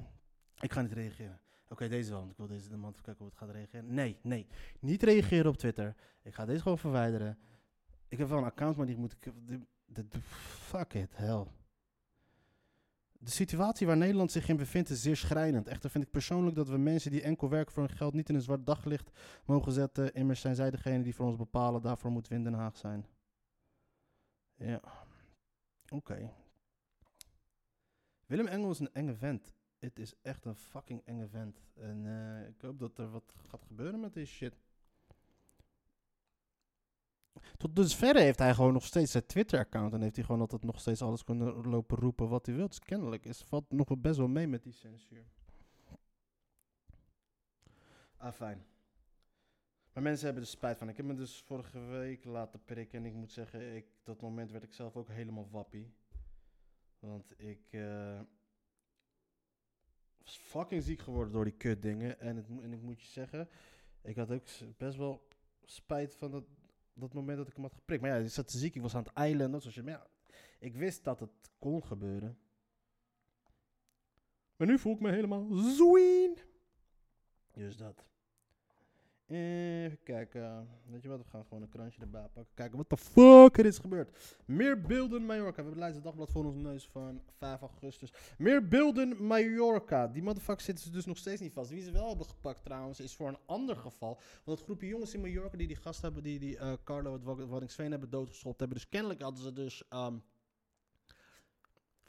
Ik 0.60 0.72
ga 0.72 0.82
niet 0.82 0.92
reageren. 0.92 1.40
Oké, 1.68 1.88
deze 1.88 2.10
wel, 2.10 2.20
want 2.20 2.32
ik 2.32 2.38
wil 2.38 2.48
deze 2.48 2.70
de 2.70 2.78
man 2.78 2.94
kijken 2.94 3.16
hoe 3.18 3.28
het 3.28 3.38
gaat 3.38 3.50
reageren. 3.50 3.94
Nee, 3.94 4.18
nee. 4.22 4.48
Niet 4.80 5.04
reageren 5.04 5.52
op 5.52 5.58
Twitter. 5.58 5.96
Ik 6.22 6.34
ga 6.34 6.46
deze 6.46 6.62
gewoon 6.62 6.78
verwijderen. 6.78 7.40
Ik 8.08 8.18
heb 8.18 8.28
wel 8.28 8.38
een 8.38 8.44
account, 8.44 8.78
maar 8.78 8.86
die 8.86 8.98
moet 8.98 9.12
ik... 9.12 9.34
de- 9.86 10.22
fuck 10.22 10.94
it, 10.94 11.12
hell. 11.16 11.46
De 13.24 13.32
situatie 13.32 13.88
waar 13.88 13.98
Nederland 13.98 14.32
zich 14.32 14.48
in 14.48 14.58
bevindt 14.58 14.90
is 14.90 15.02
zeer 15.02 15.16
schrijnend. 15.16 15.68
Echter 15.68 15.90
vind 15.90 16.04
ik 16.04 16.12
persoonlijk 16.12 16.56
dat 16.56 16.70
we 16.70 16.78
mensen 16.78 17.12
die 17.12 17.22
enkel 17.22 17.50
werken 17.50 17.74
voor 17.74 17.84
hun 17.84 17.98
geld 17.98 18.14
niet 18.14 18.30
in 18.30 18.36
een 18.36 18.42
zwart 18.42 18.66
daglicht 18.66 19.12
mogen 19.46 19.72
zetten. 19.72 20.14
Immers 20.14 20.42
zijn 20.42 20.56
zij 20.56 20.72
degene 20.72 21.04
die 21.04 21.16
voor 21.16 21.26
ons 21.26 21.36
bepalen. 21.36 21.82
Daarvoor 21.82 22.12
moet 22.12 22.30
in 22.30 22.44
Den 22.44 22.54
Haag 22.54 22.78
zijn. 22.78 23.06
Ja. 24.56 24.82
Oké. 25.90 26.34
Willem 28.26 28.48
Engel 28.48 28.72
is 28.72 28.80
een 28.80 28.94
enge 28.94 29.16
vent. 29.16 29.54
Het 29.80 30.00
is 30.00 30.14
echt 30.22 30.46
een 30.46 30.56
fucking 30.56 31.02
enge 31.06 31.28
vent. 31.28 31.62
En 31.74 32.06
eh, 32.06 32.48
ik 32.48 32.62
hoop 32.62 32.80
dat 32.80 32.98
er 32.98 33.12
wat 33.12 33.34
gaat 33.48 33.64
gebeuren 33.66 34.00
met 34.00 34.14
deze 34.14 34.34
shit. 34.34 34.56
Tot 37.58 37.76
dusverre 37.76 38.20
heeft 38.20 38.40
hij 38.40 38.54
gewoon 38.54 38.74
nog 38.74 38.86
steeds 38.86 39.12
zijn 39.12 39.26
Twitter-account. 39.26 39.94
En 39.94 40.02
heeft 40.02 40.16
hij 40.16 40.26
gewoon 40.26 40.42
altijd 40.42 40.64
nog 40.64 40.80
steeds 40.80 41.02
alles 41.02 41.24
kunnen 41.24 41.68
lopen 41.68 41.98
roepen 41.98 42.30
wat 42.30 42.46
hij 42.46 42.56
wil. 42.56 42.68
Dus 42.68 42.80
kennelijk 42.80 43.26
is, 43.26 43.42
valt 43.42 43.72
nog 43.72 43.98
best 43.98 44.18
wel 44.18 44.28
mee 44.28 44.48
met 44.48 44.64
die 44.64 44.74
censuur. 44.74 45.26
Ah, 48.18 48.34
fijn. 48.34 48.66
Maar 49.94 50.04
mensen 50.04 50.26
hebben 50.26 50.44
er 50.44 50.50
spijt 50.50 50.78
van. 50.78 50.90
Ik 50.90 50.98
heb 50.98 51.06
me 51.06 51.14
dus 51.14 51.42
vorige 51.42 51.80
week 51.80 52.24
laten 52.24 52.64
prikken. 52.66 53.00
En 53.00 53.06
ik 53.06 53.14
moet 53.14 53.32
zeggen, 53.32 53.76
ik, 53.76 53.86
dat 54.04 54.22
moment 54.22 54.52
werd 54.52 54.64
ik 54.64 54.74
zelf 54.74 54.96
ook 54.96 55.10
helemaal 55.10 55.50
wappie. 55.52 55.94
Want 57.00 57.40
ik 57.40 57.68
eh, 57.70 58.20
was 60.18 60.38
fucking 60.38 60.84
ziek 60.84 61.00
geworden 61.00 61.34
door 61.34 61.44
die 61.44 61.58
kutdingen. 61.58 62.20
En, 62.20 62.36
het, 62.36 62.48
en 62.62 62.74
ik 62.74 62.82
moet 62.82 63.02
je 63.02 63.08
zeggen, 63.08 63.50
ik 64.02 64.16
had 64.16 64.32
ook 64.32 64.48
best 64.78 64.98
wel 64.98 65.28
spijt 65.64 66.16
van 66.16 66.32
dat, 66.32 66.44
dat 66.94 67.14
moment 67.14 67.38
dat 67.38 67.48
ik 67.48 67.54
hem 67.54 67.64
had 67.64 67.74
geprikt. 67.74 68.02
Maar 68.02 68.12
ja, 68.12 68.18
ik 68.18 68.30
zat 68.30 68.52
ziek, 68.52 68.76
ik 68.76 68.82
was 68.82 68.96
aan 68.96 69.04
het 69.04 69.14
eilen. 69.14 69.62
soort 69.62 69.74
shit. 69.74 69.86
Maar 69.86 70.08
ik 70.60 70.76
wist 70.76 71.04
dat 71.04 71.20
het 71.20 71.52
kon 71.60 71.84
gebeuren. 71.84 72.38
Maar 74.56 74.68
nu 74.68 74.80
voel 74.80 74.94
ik 74.94 75.00
me 75.00 75.12
helemaal 75.12 75.48
zwien. 75.52 76.38
Dus 77.52 77.78
dat. 77.78 78.11
Even 79.32 80.04
kijken. 80.04 80.68
Weet 80.86 81.02
je 81.02 81.08
wat, 81.10 81.18
we 81.22 81.30
gaan 81.30 81.44
gewoon 81.44 81.62
een 81.64 81.70
krantje 81.70 82.02
erbij 82.02 82.22
pakken. 82.34 82.54
Kijken 82.54 82.78
wat 82.78 82.90
de 82.90 82.98
fuck 82.98 83.58
er 83.58 83.66
is 83.66 83.78
gebeurd. 83.78 84.38
Meer 84.46 84.82
beelden 84.82 85.26
Mallorca. 85.26 85.50
We 85.50 85.56
hebben 85.56 85.72
het 85.74 85.80
Leidse 85.82 86.02
Dagblad 86.02 86.32
voor 86.32 86.46
ons 86.46 86.56
neus 86.56 86.88
van 86.88 87.22
5 87.38 87.62
augustus. 87.62 88.14
Meer 88.38 88.68
beelden 88.68 89.26
Mallorca. 89.26 90.08
Die 90.08 90.24
motherfuckers 90.24 90.66
zitten 90.66 90.84
ze 90.84 90.92
dus 90.92 91.06
nog 91.06 91.18
steeds 91.18 91.42
niet 91.42 91.54
vast. 91.54 91.70
Wie 91.70 91.82
ze 91.82 91.92
wel 91.92 92.08
hebben 92.08 92.26
gepakt 92.26 92.64
trouwens, 92.64 93.00
is 93.00 93.16
voor 93.16 93.28
een 93.28 93.40
ander 93.46 93.76
geval. 93.76 94.20
Want 94.44 94.58
het 94.58 94.68
groepje 94.68 94.88
jongens 94.88 95.14
in 95.14 95.22
Mallorca 95.22 95.58
die 95.58 95.68
die 95.68 95.76
gast 95.76 96.02
hebben, 96.02 96.24
die, 96.24 96.40
die 96.40 96.58
eh, 96.58 96.74
Carlo 96.84 97.14
het 97.14 97.24
Wad- 97.24 97.48
Waddinxveen 97.48 97.92
hebben 97.92 98.10
doodgeschopt 98.10 98.60
hebben. 98.60 98.78
Dus 98.78 98.90
kennelijk 98.90 99.22
hadden 99.22 99.44
ze 99.44 99.54
dus... 99.54 99.88
ehm, 99.90 100.16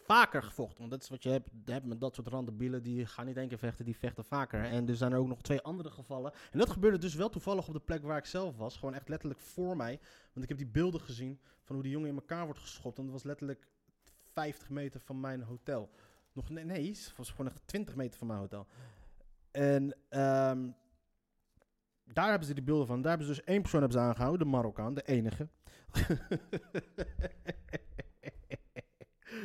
vaker 0.05 0.43
gevochten. 0.43 0.79
Want 0.79 0.91
dat 0.91 1.03
is 1.03 1.09
wat 1.09 1.23
je 1.23 1.29
hebt, 1.29 1.51
hebt 1.65 1.87
met 1.87 2.01
dat 2.01 2.15
soort 2.15 2.27
randebielen. 2.27 2.83
Die 2.83 3.07
gaan 3.07 3.27
niet 3.27 3.37
één 3.37 3.49
keer 3.49 3.59
vechten, 3.59 3.85
die 3.85 3.97
vechten 3.97 4.25
vaker. 4.25 4.65
En 4.65 4.89
er 4.89 4.97
zijn 4.97 5.13
er 5.13 5.19
ook 5.19 5.27
nog 5.27 5.43
twee 5.43 5.61
andere 5.61 5.91
gevallen. 5.91 6.33
En 6.51 6.59
dat 6.59 6.71
gebeurde 6.71 6.99
dus 6.99 7.15
wel 7.15 7.29
toevallig 7.29 7.67
op 7.69 7.75
de 7.75 7.81
plek 7.81 8.03
waar 8.03 8.19
ik 8.19 8.27
zelf 8.27 8.57
was. 8.57 8.77
Gewoon 8.77 8.95
echt 8.95 9.09
letterlijk 9.09 9.41
voor 9.41 9.77
mij. 9.77 10.01
Want 10.33 10.43
ik 10.43 10.49
heb 10.49 10.59
die 10.59 10.67
beelden 10.67 11.01
gezien 11.01 11.41
van 11.63 11.75
hoe 11.75 11.85
die 11.85 11.93
jongen 11.93 12.09
in 12.09 12.15
elkaar 12.15 12.45
wordt 12.45 12.61
geschopt. 12.61 12.99
En 12.99 13.05
dat 13.05 13.13
was 13.13 13.23
letterlijk 13.23 13.67
50 14.33 14.69
meter 14.71 15.01
van 15.01 15.21
mijn 15.21 15.43
hotel. 15.43 15.91
Nog, 16.33 16.51
nee, 16.51 16.65
nee, 16.65 16.89
het 16.89 17.15
was 17.17 17.31
gewoon 17.31 17.47
echt 17.47 17.63
20 17.65 17.97
meter 17.97 18.19
van 18.19 18.27
mijn 18.27 18.39
hotel. 18.39 18.67
En 19.51 19.97
ehm, 20.09 20.71
daar 22.05 22.29
hebben 22.29 22.49
ze 22.49 22.55
die 22.55 22.63
beelden 22.63 22.87
van. 22.87 23.01
Daar 23.01 23.11
hebben 23.11 23.27
ze 23.27 23.35
dus 23.35 23.45
één 23.45 23.61
persoon 23.61 23.81
hebben 23.81 24.01
ze 24.01 24.05
aangehouden, 24.07 24.47
de 24.47 24.53
Marokkaan, 24.53 24.95
de 24.95 25.03
enige. 25.03 25.49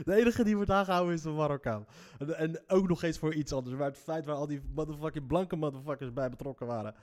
De 0.06 0.16
enige 0.16 0.44
die 0.44 0.56
wordt 0.56 0.72
aangehouden 0.72 1.14
is 1.14 1.22
de 1.22 1.30
Marokkaan. 1.30 1.86
En, 2.20 2.38
en 2.38 2.60
ook 2.68 2.88
nog 2.88 3.04
eens 3.04 3.18
voor 3.18 3.34
iets 3.34 3.54
anders. 3.54 3.76
Maar 3.76 3.88
het 3.88 3.98
feit 3.98 4.26
waar 4.26 4.36
al 4.36 4.48
die 4.48 4.62
motherfucking 4.76 5.28
blanke 5.28 5.56
motherfuckers 5.56 6.14
bij 6.14 6.30
betrokken 6.30 6.68
waren. 6.68 6.96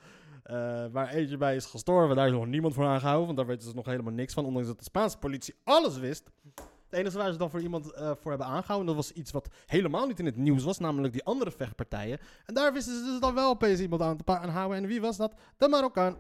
eh, 0.43 0.85
waar 0.93 1.09
eentje 1.09 1.37
bij 1.37 1.57
is 1.57 1.67
gestorven, 1.67 2.17
daar 2.17 2.27
is 2.27 2.33
nog 2.33 2.47
niemand 2.47 2.75
voor 2.75 2.87
aangehouden. 2.87 3.25
Want 3.27 3.37
daar 3.39 3.47
weten 3.47 3.69
ze 3.69 3.75
nog 3.75 3.87
helemaal 3.87 4.13
niks 4.13 4.35
van. 4.35 4.45
Ondanks 4.45 4.69
dat 4.69 4.79
de 4.79 4.85
Spaanse 4.85 5.19
politie 5.19 5.55
alles 5.65 5.99
wist. 5.99 6.31
Het 6.85 7.03
enige 7.03 7.19
waar 7.19 7.33
ze 7.33 7.39
dan 7.39 7.51
voor 7.51 7.61
iemand 7.61 7.93
eh, 7.93 8.11
voor 8.21 8.31
hebben 8.31 8.47
aangehouden, 8.49 8.87
dat 8.87 8.97
was 8.97 9.13
iets 9.13 9.31
wat 9.33 9.49
helemaal 9.67 10.07
niet 10.07 10.19
in 10.19 10.27
het 10.27 10.37
nieuws 10.37 10.65
was. 10.65 10.79
Namelijk 10.79 11.13
die 11.13 11.25
andere 11.25 11.51
vechtpartijen. 11.51 12.19
En 12.47 12.55
daar 12.55 12.73
wisten 12.73 12.95
ze 12.99 13.05
dus 13.05 13.21
dan 13.21 13.35
wel 13.35 13.51
opeens 13.51 13.81
iemand 13.81 14.03
aan 14.03 14.17
te 14.17 14.39
aanhouden. 14.39 14.79
En 14.79 14.87
wie 14.87 15.01
was 15.01 15.17
dat? 15.17 15.35
De 15.57 15.69
Marokkaan. 15.69 16.17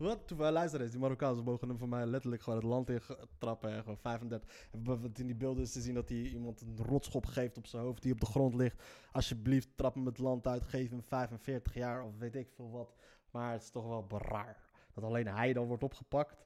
Wat? 0.00 0.30
Luister 0.36 0.90
die 0.90 0.98
Marokkanen 0.98 1.44
mogen 1.44 1.68
hem 1.68 1.78
voor 1.78 1.88
mij 1.88 2.06
letterlijk 2.06 2.42
gewoon 2.42 2.58
het 2.58 2.68
land 2.68 2.90
in 2.90 3.00
trappen. 3.38 3.70
En 3.70 3.80
gewoon 3.80 3.98
35. 3.98 4.68
En 4.70 4.84
wat 4.84 5.18
in 5.18 5.26
die 5.26 5.34
beelden 5.34 5.62
is 5.62 5.72
te 5.72 5.80
zien 5.80 5.94
dat 5.94 6.08
hij 6.08 6.18
iemand 6.18 6.60
een 6.60 6.84
rotschop 6.84 7.26
geeft 7.26 7.56
op 7.56 7.66
zijn 7.66 7.82
hoofd 7.82 8.02
die 8.02 8.12
op 8.12 8.20
de 8.20 8.26
grond 8.26 8.54
ligt. 8.54 8.82
Alsjeblieft, 9.12 9.68
trap 9.76 9.94
hem 9.94 10.06
het 10.06 10.18
land 10.18 10.46
uit, 10.46 10.62
geef 10.62 10.90
hem 10.90 11.02
45 11.02 11.74
jaar 11.74 12.04
of 12.04 12.18
weet 12.18 12.34
ik 12.34 12.50
veel 12.50 12.70
wat. 12.70 12.94
Maar 13.30 13.52
het 13.52 13.62
is 13.62 13.70
toch 13.70 13.86
wel 13.86 14.06
raar 14.08 14.70
dat 14.94 15.04
alleen 15.04 15.26
hij 15.26 15.52
dan 15.52 15.66
wordt 15.66 15.82
opgepakt. 15.82 16.36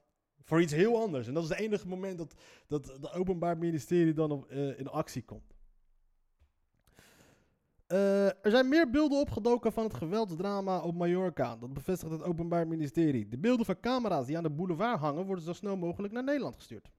Voor 0.41 0.61
iets 0.61 0.73
heel 0.73 1.01
anders. 1.01 1.27
En 1.27 1.33
dat 1.33 1.43
is 1.43 1.49
het 1.49 1.59
enige 1.59 1.87
moment 1.87 2.17
dat, 2.17 2.35
dat 2.67 2.85
het 2.85 3.13
Openbaar 3.13 3.57
Ministerie 3.57 4.13
dan 4.13 4.31
op, 4.31 4.45
eh, 4.49 4.79
in 4.79 4.87
actie 4.87 5.23
komt. 5.23 5.54
Eh, 7.87 8.25
er 8.25 8.51
zijn 8.51 8.69
meer 8.69 8.89
beelden 8.89 9.19
opgedoken 9.19 9.71
van 9.71 9.83
het 9.83 9.93
geweldsdrama 9.93 10.81
op 10.81 10.95
Mallorca. 10.95 11.55
Dat 11.55 11.73
bevestigt 11.73 12.11
het 12.11 12.23
Openbaar 12.23 12.67
Ministerie. 12.67 13.27
De 13.27 13.37
beelden 13.37 13.65
van 13.65 13.79
camera's 13.79 14.25
die 14.25 14.37
aan 14.37 14.43
de 14.43 14.49
boulevard 14.49 14.99
hangen 14.99 15.25
worden 15.25 15.43
zo 15.43 15.53
snel 15.53 15.77
mogelijk 15.77 16.13
naar 16.13 16.23
Nederland 16.23 16.55
gestuurd. 16.55 16.91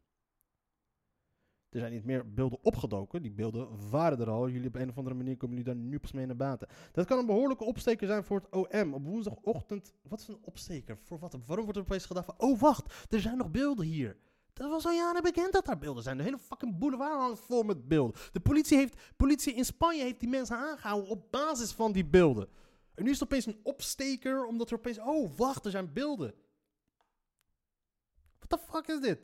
Er 1.69 1.83
zijn 1.83 1.93
niet 1.93 2.05
meer 2.05 2.33
beelden 2.35 2.59
opgedoken. 2.63 3.23
Die 3.23 3.31
beelden 3.31 3.91
waren 3.91 4.21
er 4.21 4.31
al. 4.31 4.49
Jullie 4.49 4.69
op 4.69 4.75
een 4.75 4.89
of 4.89 4.99
andere 4.99 5.17
manier 5.17 5.37
komen 5.37 5.57
jullie 5.57 5.73
daar 5.73 5.83
nu 5.83 5.99
pas 5.99 6.13
mee 6.13 6.27
naar 6.27 6.37
buiten. 6.37 6.69
Dat 6.93 7.07
kan 7.07 7.19
een 7.19 7.27
behoorlijke 7.27 7.65
opsteker 7.65 8.07
zijn 8.07 8.25
voor 8.25 8.41
het 8.41 8.53
OM. 8.53 8.95
Op 8.95 9.05
woensdagochtend. 9.05 9.95
Wat 10.03 10.21
is 10.21 10.29
een 10.29 10.39
opsteker? 10.41 10.99
Voor 10.99 11.19
wat? 11.19 11.39
Waarom 11.47 11.65
wordt 11.65 11.79
er 11.79 11.85
opeens 11.85 12.07
gedacht 12.07 12.27
van. 12.27 12.35
Oh, 12.39 12.61
wacht. 12.61 13.07
Er 13.13 13.21
zijn 13.21 13.37
nog 13.37 13.51
beelden 13.51 13.87
hier. 13.87 14.17
Dat 14.57 14.71
was 14.71 14.87
al 14.87 14.93
jaren 14.93 15.23
bekend 15.23 15.53
dat 15.53 15.65
daar 15.65 15.79
beelden 15.79 16.03
zijn. 16.03 16.17
De 16.17 16.23
hele 16.23 16.39
fucking 16.39 16.79
boulevard 16.79 17.21
hangt 17.21 17.41
vol 17.41 17.63
met 17.63 17.89
beelden. 17.89 18.21
De 18.33 18.41
politie, 18.41 18.77
heeft, 18.77 18.97
politie 19.17 19.55
in 19.55 19.65
Spanje 19.65 20.03
heeft 20.03 20.21
die 20.21 20.29
mensen 20.29 20.57
aangehouden 20.57 21.11
op 21.11 21.31
basis 21.31 21.73
van 21.73 21.93
die 21.93 22.05
beelden. 22.05 22.49
En 22.95 23.05
nu 23.05 23.11
is 23.11 23.21
het 23.21 23.29
opeens 23.29 23.47
een 23.47 23.61
opsteker, 23.63 24.47
omdat 24.47 24.71
er 24.71 24.77
opeens... 24.77 24.99
Oh, 24.99 25.37
wacht, 25.37 25.65
er 25.65 25.71
zijn 25.71 25.93
beelden. 25.93 26.35
What 28.39 28.49
the 28.49 28.73
fuck 28.73 28.87
is 28.87 29.01
dit? 29.01 29.19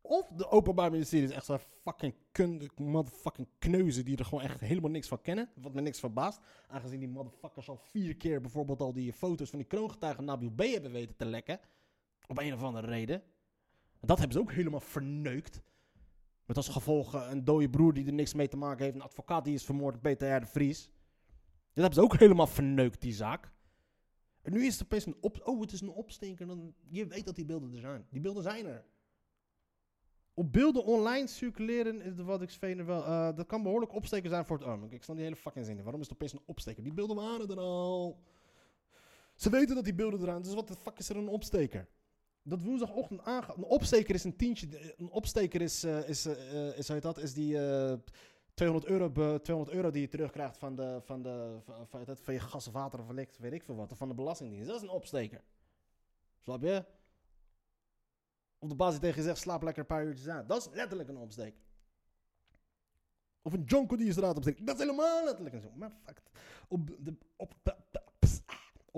Of 0.00 0.28
de 0.28 0.48
Openbaar 0.48 0.90
Ministerie 0.90 1.28
is 1.28 1.34
echt 1.34 1.44
zo'n 1.44 1.58
fucking 1.82 2.14
kunde, 2.32 2.70
motherfucking 2.76 3.48
kneuzen 3.58 4.04
die 4.04 4.16
er 4.16 4.24
gewoon 4.24 4.44
echt 4.44 4.60
helemaal 4.60 4.90
niks 4.90 5.08
van 5.08 5.20
kennen. 5.20 5.50
Wat 5.54 5.74
me 5.74 5.80
niks 5.80 6.00
verbaast. 6.00 6.40
Aangezien 6.68 6.98
die 6.98 7.08
motherfuckers 7.08 7.68
al 7.68 7.76
vier 7.76 8.16
keer 8.16 8.40
bijvoorbeeld 8.40 8.80
al 8.80 8.92
die 8.92 9.12
foto's 9.12 9.50
van 9.50 9.58
die 9.58 9.68
kroongetuigen 9.68 10.24
Nabil 10.24 10.50
B 10.50 10.60
hebben 10.60 10.92
weten 10.92 11.16
te 11.16 11.24
lekken. 11.24 11.60
Op 12.28 12.38
een 12.38 12.54
of 12.54 12.62
andere 12.62 12.86
reden. 12.86 13.22
Dat 14.00 14.18
hebben 14.18 14.36
ze 14.36 14.42
ook 14.42 14.52
helemaal 14.52 14.80
verneukt. 14.80 15.62
Met 16.44 16.56
als 16.56 16.68
gevolg 16.68 17.14
eh, 17.14 17.28
een 17.30 17.44
dode 17.44 17.70
broer 17.70 17.94
die 17.94 18.06
er 18.06 18.12
niks 18.12 18.34
mee 18.34 18.48
te 18.48 18.56
maken 18.56 18.84
heeft. 18.84 18.96
Een 18.96 19.02
advocaat 19.02 19.44
die 19.44 19.54
is 19.54 19.64
vermoord, 19.64 20.00
Peter 20.00 20.40
de 20.40 20.46
Vries. 20.46 20.84
Dat 21.72 21.84
hebben 21.84 21.94
ze 21.94 22.02
ook 22.02 22.16
helemaal 22.16 22.46
verneukt, 22.46 23.00
die 23.00 23.12
zaak. 23.12 23.52
En 24.42 24.52
nu 24.52 24.66
is 24.66 24.72
het 24.72 24.82
opeens 24.82 25.06
een 25.06 25.16
op... 25.20 25.40
Oh, 25.44 25.60
het 25.60 25.72
is 25.72 25.80
een 25.80 25.88
opsteker. 25.88 26.46
Dan, 26.46 26.74
je 26.88 27.06
weet 27.06 27.26
dat 27.26 27.36
die 27.36 27.44
beelden 27.44 27.72
er 27.72 27.80
zijn. 27.80 28.06
Die 28.10 28.20
beelden 28.20 28.42
zijn 28.42 28.66
er. 28.66 28.84
Op 30.34 30.52
beelden 30.52 30.84
online 30.84 31.26
circuleren 31.26 32.00
is 32.00 32.16
wat 32.16 32.42
ik 32.42 32.56
er 32.60 32.86
wel... 32.86 33.04
eh, 33.04 33.36
dat 33.36 33.46
kan 33.46 33.62
behoorlijk 33.62 33.94
opsteken 33.94 34.30
zijn 34.30 34.44
voor 34.44 34.58
het 34.58 34.66
arm. 34.66 34.84
Ik 34.84 35.02
snap 35.02 35.16
die 35.16 35.24
hele 35.24 35.36
fucking 35.36 35.66
zin. 35.66 35.82
Waarom 35.82 36.00
is 36.00 36.08
het 36.08 36.14
opeens 36.16 36.32
een 36.32 36.42
opsteker? 36.46 36.82
Die 36.82 36.92
beelden 36.92 37.16
waren 37.16 37.48
er 37.48 37.58
al. 37.58 38.22
Ze 39.34 39.50
weten 39.50 39.74
dat 39.74 39.84
die 39.84 39.94
beelden 39.94 40.20
eraan. 40.20 40.42
Dus 40.42 40.54
wat 40.54 40.68
de 40.68 40.74
fuck 40.74 40.98
is 40.98 41.08
er 41.08 41.16
een 41.16 41.28
opsteker? 41.28 41.88
Dat 42.48 42.62
woensdagochtend 42.62 43.22
aangaat. 43.22 43.56
Een 43.56 43.64
opsteker 43.64 44.14
is 44.14 44.24
een 44.24 44.36
tientje. 44.36 44.94
Een 44.96 45.10
opsteker 45.10 45.60
is, 45.60 45.84
eh, 45.84 46.08
is, 46.08 46.26
eh, 46.26 46.78
is, 46.78 46.86
dat? 46.86 47.18
Is 47.18 47.34
die 47.34 47.68
eh, 47.68 47.98
200, 48.54 48.90
euro 48.90 49.10
be- 49.10 49.40
200 49.42 49.76
euro 49.76 49.90
die 49.90 50.00
je 50.00 50.08
terugkrijgt 50.08 50.58
van, 50.58 50.76
de, 50.76 51.00
van, 51.04 51.22
de, 51.22 51.58
van, 51.64 51.86
van, 51.88 52.16
van 52.16 52.34
je 52.34 52.40
gas 52.40 52.66
water 52.66 53.00
of 53.00 53.06
weet 53.38 53.52
ik 53.52 53.62
veel 53.62 53.76
wat. 53.76 53.92
Van 53.96 54.08
de 54.08 54.14
belastingdienst. 54.14 54.66
Dat 54.68 54.76
is 54.76 54.82
een 54.82 54.88
opsteker. 54.88 55.44
Snap 56.40 56.62
je? 56.62 56.84
Op 58.58 58.68
de 58.68 58.74
basis 58.74 59.00
tegen 59.00 59.16
je 59.16 59.22
zegt, 59.22 59.38
slaap 59.38 59.62
lekker 59.62 59.82
een 59.82 59.88
paar 59.88 60.04
uurtjes 60.04 60.28
aan. 60.28 60.46
Dat 60.46 60.58
is 60.66 60.74
letterlijk 60.74 61.08
een 61.08 61.16
opsteker. 61.16 61.60
Of 63.42 63.52
een 63.52 63.62
jonko 63.64 63.96
die 63.96 64.06
je 64.06 64.12
straat 64.12 64.36
opsteekt. 64.36 64.66
Dat 64.66 64.74
is 64.74 64.80
helemaal 64.80 65.24
letterlijk 65.24 65.54
een 65.54 65.60
zo. 65.60 65.70
Maar 65.74 65.90
fuck. 66.04 66.22
Op, 66.68 66.86
de, 66.98 67.16
op. 67.36 67.54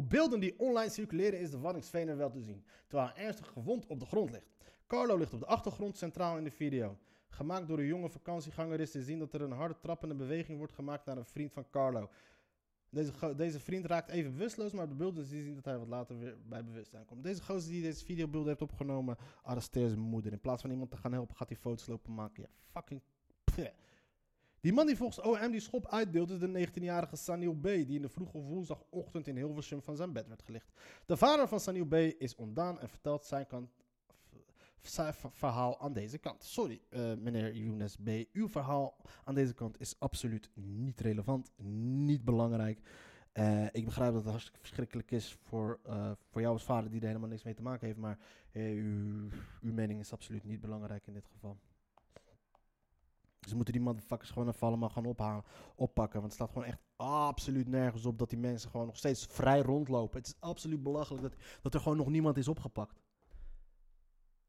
op 0.00 0.10
beelden 0.10 0.40
die 0.40 0.58
online 0.58 0.90
circuleren 0.90 1.40
is 1.40 1.50
de 1.50 1.58
Waddinxveener 1.58 2.16
wel 2.16 2.30
te 2.30 2.40
zien. 2.40 2.64
Terwijl 2.86 3.10
hij 3.14 3.24
ernstig 3.24 3.46
gewond 3.46 3.86
op 3.86 4.00
de 4.00 4.06
grond 4.06 4.30
ligt. 4.30 4.54
Carlo 4.86 5.16
ligt 5.16 5.32
op 5.32 5.40
de 5.40 5.46
achtergrond 5.46 5.96
centraal 5.96 6.36
in 6.36 6.44
de 6.44 6.50
video. 6.50 6.98
Gemaakt 7.28 7.68
door 7.68 7.78
een 7.78 7.86
jonge 7.86 8.08
vakantieganger 8.08 8.80
is 8.80 8.90
te 8.90 9.02
zien 9.02 9.18
dat 9.18 9.32
er 9.32 9.42
een 9.42 9.52
harde 9.52 9.78
trappende 9.80 10.14
beweging 10.14 10.58
wordt 10.58 10.72
gemaakt 10.72 11.04
naar 11.06 11.16
een 11.16 11.24
vriend 11.24 11.52
van 11.52 11.70
Carlo. 11.70 12.10
Deze, 12.90 13.34
deze 13.36 13.60
vriend 13.60 13.84
raakt 13.84 14.10
even 14.10 14.32
bewusteloos, 14.32 14.72
maar 14.72 14.84
op 14.84 14.90
de 14.90 14.96
beelden 14.96 15.22
je 15.22 15.42
zien 15.42 15.54
dat 15.54 15.64
hij 15.64 15.78
wat 15.78 15.88
later 15.88 16.18
weer 16.18 16.36
bij 16.48 16.64
bewustzijn 16.64 17.04
komt. 17.04 17.22
Deze 17.22 17.42
gozer 17.42 17.70
die 17.70 17.82
deze 17.82 18.04
videobeelden 18.04 18.48
heeft 18.48 18.62
opgenomen, 18.62 19.16
arresteert 19.42 19.88
zijn 19.88 20.00
moeder. 20.00 20.32
In 20.32 20.40
plaats 20.40 20.62
van 20.62 20.70
iemand 20.70 20.90
te 20.90 20.96
gaan 20.96 21.12
helpen, 21.12 21.36
gaat 21.36 21.48
hij 21.48 21.58
foto's 21.58 21.86
lopen 21.86 22.14
maken. 22.14 22.42
Ja, 22.42 22.48
fucking... 22.70 23.02
Die 24.60 24.72
man 24.72 24.86
die 24.86 24.96
volgens 24.96 25.20
OM 25.20 25.50
die 25.50 25.60
schop 25.60 25.86
uitdeelt 25.86 26.30
is 26.30 26.38
de 26.38 26.66
19-jarige 26.68 27.16
Sanil 27.16 27.54
B. 27.54 27.62
Die 27.62 27.96
in 27.96 28.02
de 28.02 28.08
vroege 28.08 28.38
woensdagochtend 28.38 29.26
in 29.26 29.36
Hilversum 29.36 29.82
van 29.82 29.96
zijn 29.96 30.12
bed 30.12 30.28
werd 30.28 30.42
gelicht. 30.42 30.72
De 31.06 31.16
vader 31.16 31.48
van 31.48 31.60
Sanil 31.60 31.86
B. 31.86 31.94
is 31.94 32.34
ontdaan 32.34 32.80
en 32.80 32.88
vertelt 32.88 33.24
zijn, 33.24 33.46
kant, 33.46 33.70
verhaal 35.32 35.80
aan 35.80 35.92
deze 35.92 36.18
kant. 36.18 36.44
Sorry, 36.44 36.80
eh, 36.88 37.14
meneer 37.14 37.54
Younes 37.54 37.96
B. 37.96 38.08
Uw 38.32 38.48
verhaal 38.48 38.96
aan 39.24 39.34
deze 39.34 39.54
kant 39.54 39.80
is 39.80 39.98
absoluut 39.98 40.50
niet 40.54 41.00
relevant, 41.00 41.52
niet 42.06 42.24
belangrijk. 42.24 42.80
Eh, 43.32 43.66
ik 43.72 43.84
begrijp 43.84 44.12
dat 44.12 44.22
het 44.22 44.30
hartstikke 44.30 44.60
verschrikkelijk 44.60 45.10
is 45.10 45.38
voor, 45.42 45.80
eh, 45.82 46.10
voor 46.30 46.40
jou 46.40 46.52
als 46.52 46.64
vader 46.64 46.90
die 46.90 47.00
er 47.00 47.06
helemaal 47.06 47.28
niks 47.28 47.42
mee 47.42 47.54
te 47.54 47.62
maken 47.62 47.86
heeft. 47.86 47.98
Maar 47.98 48.18
uw, 48.52 49.28
uw 49.60 49.72
mening 49.72 50.00
is 50.00 50.12
absoluut 50.12 50.44
niet 50.44 50.60
belangrijk 50.60 51.06
in 51.06 51.12
dit 51.12 51.26
geval. 51.26 51.58
Ze 53.50 53.56
moeten 53.56 53.74
die 53.74 53.82
motherfuckers 53.82 54.30
gewoon 54.30 54.48
even 54.48 54.66
allemaal 54.66 54.88
gaan 54.88 55.06
ophalen, 55.06 55.44
oppakken. 55.74 56.20
Want 56.20 56.32
het 56.32 56.42
staat 56.42 56.52
gewoon 56.52 56.68
echt 56.68 56.82
absoluut 56.96 57.68
nergens 57.68 58.06
op 58.06 58.18
dat 58.18 58.30
die 58.30 58.38
mensen 58.38 58.70
gewoon 58.70 58.86
nog 58.86 58.96
steeds 58.96 59.26
vrij 59.26 59.60
rondlopen. 59.60 60.18
Het 60.18 60.26
is 60.26 60.34
absoluut 60.40 60.82
belachelijk 60.82 61.22
dat, 61.22 61.34
dat 61.62 61.74
er 61.74 61.80
gewoon 61.80 61.98
nog 61.98 62.08
niemand 62.08 62.36
is 62.36 62.48
opgepakt. 62.48 63.02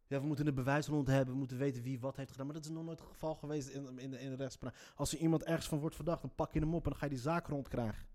Ja, 0.08 0.20
we 0.20 0.28
moeten 0.28 0.48
een 0.48 0.54
bewijs 0.56 0.88
rond 0.88 1.08
hebben, 1.08 1.34
we 1.34 1.40
moeten 1.40 1.58
weten 1.58 1.84
wie 1.84 2.00
wat 2.00 2.16
heeft 2.16 2.32
gedaan. 2.32 2.46
Maar 2.46 2.56
dat 2.56 2.66
is 2.66 2.72
nog 2.72 2.84
nooit 2.84 3.00
het 3.00 3.08
geval 3.08 3.36
geweest 3.36 3.68
in, 3.70 4.00
in, 4.00 4.12
de, 4.12 4.20
in 4.20 4.30
de 4.30 4.36
rechtspraak. 4.36 4.92
Als 4.96 5.14
er 5.14 5.20
iemand 5.20 5.44
ergens 5.44 5.68
van 5.68 5.80
wordt 5.80 5.96
verdacht, 5.96 6.22
dan 6.22 6.36
pak 6.36 6.54
je 6.54 6.60
hem 6.60 6.74
op 6.76 6.84
en 6.84 6.90
dan 6.90 7.00
ga 7.00 7.06
je 7.06 7.12
die 7.12 7.22
zaak 7.22 7.48
rondkrijgen. 7.48 8.06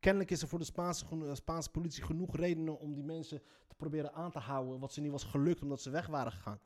Kennelijk 0.00 0.30
is 0.30 0.42
er 0.42 0.48
voor 0.48 0.58
de 0.58 0.64
Spaanse, 0.64 1.06
geno- 1.06 1.34
Spaanse 1.34 1.70
politie 1.70 2.02
genoeg 2.02 2.36
redenen 2.36 2.78
om 2.78 2.94
die 2.94 3.04
mensen 3.04 3.42
te 3.66 3.74
proberen 3.74 4.14
aan 4.14 4.30
te 4.30 4.38
houden. 4.38 4.80
Wat 4.80 4.92
ze 4.92 5.00
niet 5.00 5.10
was 5.10 5.24
gelukt 5.24 5.62
omdat 5.62 5.80
ze 5.80 5.90
weg 5.90 6.06
waren 6.06 6.32
gegaan. 6.32 6.60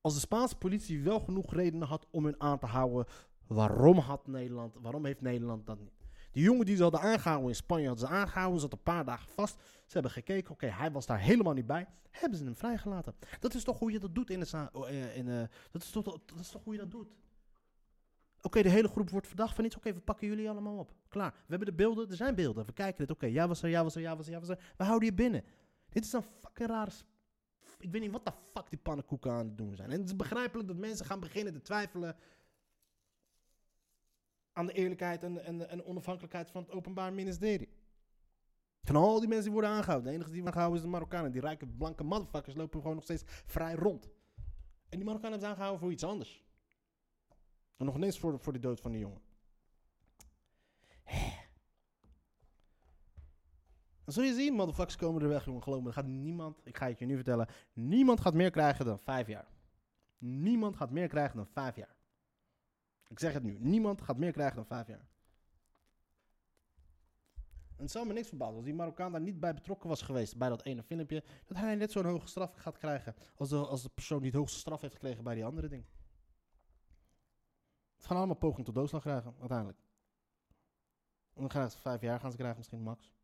Als 0.00 0.14
de 0.14 0.20
Spaanse 0.20 0.56
politie 0.56 1.02
wel 1.02 1.20
genoeg 1.20 1.54
redenen 1.54 1.88
had 1.88 2.06
om 2.10 2.24
hun 2.24 2.40
aan 2.40 2.58
te 2.58 2.66
houden, 2.66 3.06
waarom 3.46 3.98
had 3.98 4.26
Nederland, 4.26 4.74
waarom 4.80 5.04
heeft 5.04 5.20
Nederland 5.20 5.66
dat 5.66 5.78
niet? 5.78 5.98
Die 6.32 6.42
jongen 6.42 6.66
die 6.66 6.76
ze 6.76 6.82
hadden 6.82 7.00
aangehouden 7.00 7.48
in 7.48 7.54
Spanje, 7.54 7.86
hadden 7.86 8.08
ze 8.08 8.14
aangehouden, 8.14 8.60
zat 8.60 8.72
een 8.72 8.82
paar 8.82 9.04
dagen 9.04 9.28
vast. 9.28 9.54
Ze 9.56 9.92
hebben 9.92 10.10
gekeken, 10.10 10.52
oké, 10.52 10.66
hij 10.66 10.90
was 10.90 11.06
daar 11.06 11.20
helemaal 11.20 11.52
niet 11.52 11.66
bij. 11.66 11.86
Hebben 12.10 12.38
ze 12.38 12.44
hem 12.44 12.56
vrijgelaten. 12.56 13.14
Dat 13.40 13.54
is 13.54 13.64
toch 13.64 13.78
hoe 13.78 13.92
je 13.92 13.98
dat 13.98 14.14
doet 14.14 14.30
in 14.30 14.40
de 14.40 14.68
oh, 14.72 14.88
eh, 14.88 15.16
in, 15.16 15.28
eh, 15.28 15.42
dat, 15.70 15.82
is 15.82 15.90
toch, 15.90 16.04
dat 16.04 16.40
is 16.40 16.50
toch 16.50 16.64
hoe 16.64 16.72
je 16.72 16.78
dat 16.78 16.90
doet? 16.90 17.08
Oké, 18.42 18.62
de 18.62 18.68
hele 18.68 18.88
groep 18.88 19.10
wordt 19.10 19.26
verdacht 19.26 19.54
van 19.54 19.64
iets. 19.64 19.76
Oké, 19.76 19.92
we 19.92 20.00
pakken 20.00 20.28
jullie 20.28 20.50
allemaal 20.50 20.78
op. 20.78 20.92
Klaar. 21.08 21.30
We 21.30 21.46
hebben 21.46 21.68
de 21.68 21.74
beelden. 21.74 22.10
Er 22.10 22.16
zijn 22.16 22.34
beelden. 22.34 22.66
We 22.66 22.72
kijken 22.72 23.02
het. 23.02 23.10
Oké, 23.10 23.26
jij 23.26 23.48
was 23.48 23.62
er, 23.62 23.70
jij 23.70 23.82
was 23.82 23.94
er, 23.94 24.00
jij 24.00 24.16
was 24.16 24.26
er, 24.26 24.30
jij 24.30 24.40
was 24.40 24.48
er. 24.48 24.58
We 24.76 24.84
houden 24.84 25.08
je 25.08 25.14
binnen. 25.14 25.44
Dit 25.88 26.04
is 26.04 26.12
een 26.12 26.22
fucking 26.22 26.68
rare... 26.68 26.90
Ik 27.78 27.90
weet 27.90 28.00
niet 28.00 28.10
wat 28.10 28.24
de 28.24 28.32
fuck 28.52 28.70
die 28.70 28.78
pannenkoeken 28.78 29.30
aan 29.30 29.46
het 29.46 29.58
doen 29.58 29.76
zijn. 29.76 29.90
En 29.90 29.98
het 29.98 30.08
is 30.08 30.16
begrijpelijk 30.16 30.68
dat 30.68 30.76
mensen 30.76 31.06
gaan 31.06 31.20
beginnen 31.20 31.52
te 31.52 31.60
twijfelen... 31.60 32.16
aan 34.52 34.66
de 34.66 34.72
eerlijkheid 34.72 35.22
en, 35.22 35.44
en, 35.44 35.68
en 35.68 35.84
onafhankelijkheid 35.84 36.50
van 36.50 36.62
het 36.62 36.70
openbaar 36.70 37.12
ministerie. 37.12 37.68
Van 38.82 38.96
al 38.96 39.18
die 39.18 39.28
mensen 39.28 39.44
die 39.44 39.52
worden 39.52 39.70
aangehouden. 39.70 40.08
De 40.08 40.14
enige 40.14 40.30
die 40.30 40.42
worden 40.42 40.60
aangehouden 40.60 40.78
is 40.78 40.84
de 40.84 40.90
Marokkanen. 40.96 41.32
Die 41.32 41.40
rijke 41.40 41.66
blanke 41.66 42.04
motherfuckers 42.04 42.54
lopen 42.54 42.80
gewoon 42.80 42.94
nog 42.94 43.04
steeds 43.04 43.22
vrij 43.26 43.74
rond. 43.74 44.10
En 44.88 44.96
die 44.96 45.04
Marokkanen 45.04 45.30
hebben 45.30 45.40
ze 45.40 45.46
aangehouden 45.46 45.80
voor 45.80 45.92
iets 45.92 46.04
anders. 46.04 46.44
En 47.76 47.86
nog 47.86 47.94
ineens 47.94 48.18
voor 48.18 48.40
voor 48.40 48.52
de 48.52 48.58
dood 48.58 48.80
van 48.80 48.90
die 48.90 49.00
jongen. 49.00 49.27
Dan 54.08 54.16
zul 54.16 54.26
je 54.26 54.34
zien, 54.34 54.54
motherfuckers 54.54 54.96
komen 54.96 55.22
er 55.22 55.28
weg, 55.28 55.44
jongen. 55.44 55.62
Geloof 55.62 55.80
me, 55.80 55.86
er 55.86 55.92
gaat 55.92 56.06
niemand, 56.06 56.60
ik 56.64 56.76
ga 56.76 56.86
het 56.86 56.98
je 56.98 57.06
nu 57.06 57.14
vertellen, 57.14 57.48
niemand 57.72 58.20
gaat 58.20 58.34
meer 58.34 58.50
krijgen 58.50 58.84
dan 58.84 58.98
vijf 58.98 59.26
jaar. 59.26 59.48
Niemand 60.18 60.76
gaat 60.76 60.90
meer 60.90 61.08
krijgen 61.08 61.36
dan 61.36 61.46
vijf 61.46 61.76
jaar. 61.76 61.94
Ik 63.08 63.18
zeg 63.18 63.32
het 63.32 63.42
nu, 63.42 63.58
niemand 63.60 64.02
gaat 64.02 64.16
meer 64.16 64.32
krijgen 64.32 64.56
dan 64.56 64.66
vijf 64.66 64.86
jaar. 64.86 65.08
En 67.76 67.82
het 67.84 67.90
zou 67.90 68.06
me 68.06 68.12
niks 68.12 68.28
verbazen 68.28 68.56
als 68.56 68.64
die 68.64 68.74
Marokkaan 68.74 69.12
daar 69.12 69.20
niet 69.20 69.40
bij 69.40 69.54
betrokken 69.54 69.88
was 69.88 70.02
geweest 70.02 70.36
bij 70.36 70.48
dat 70.48 70.64
ene 70.64 70.82
filmpje, 70.82 71.24
dat 71.46 71.56
hij 71.56 71.74
net 71.74 71.92
zo'n 71.92 72.04
hoge 72.04 72.26
straf 72.26 72.54
gaat 72.54 72.78
krijgen 72.78 73.14
als 73.36 73.48
de, 73.48 73.56
als 73.56 73.82
de 73.82 73.90
persoon 73.94 74.18
die 74.18 74.30
het 74.30 74.38
hoogste 74.38 74.58
straf 74.58 74.80
heeft 74.80 74.94
gekregen 74.94 75.24
bij 75.24 75.34
die 75.34 75.44
andere 75.44 75.68
ding. 75.68 75.84
Het 77.96 78.06
gaan 78.06 78.16
allemaal 78.16 78.36
poging 78.36 78.66
tot 78.66 78.74
doodslag 78.74 79.02
krijgen, 79.02 79.34
uiteindelijk. 79.38 79.78
En 81.34 81.40
dan 81.40 81.48
krijgen 81.48 81.72
ze 81.72 81.78
vijf 81.78 82.00
jaar, 82.00 82.20
gaan 82.20 82.30
ze 82.30 82.36
krijgen 82.36 82.58
misschien 82.58 82.82
max. 82.82 83.17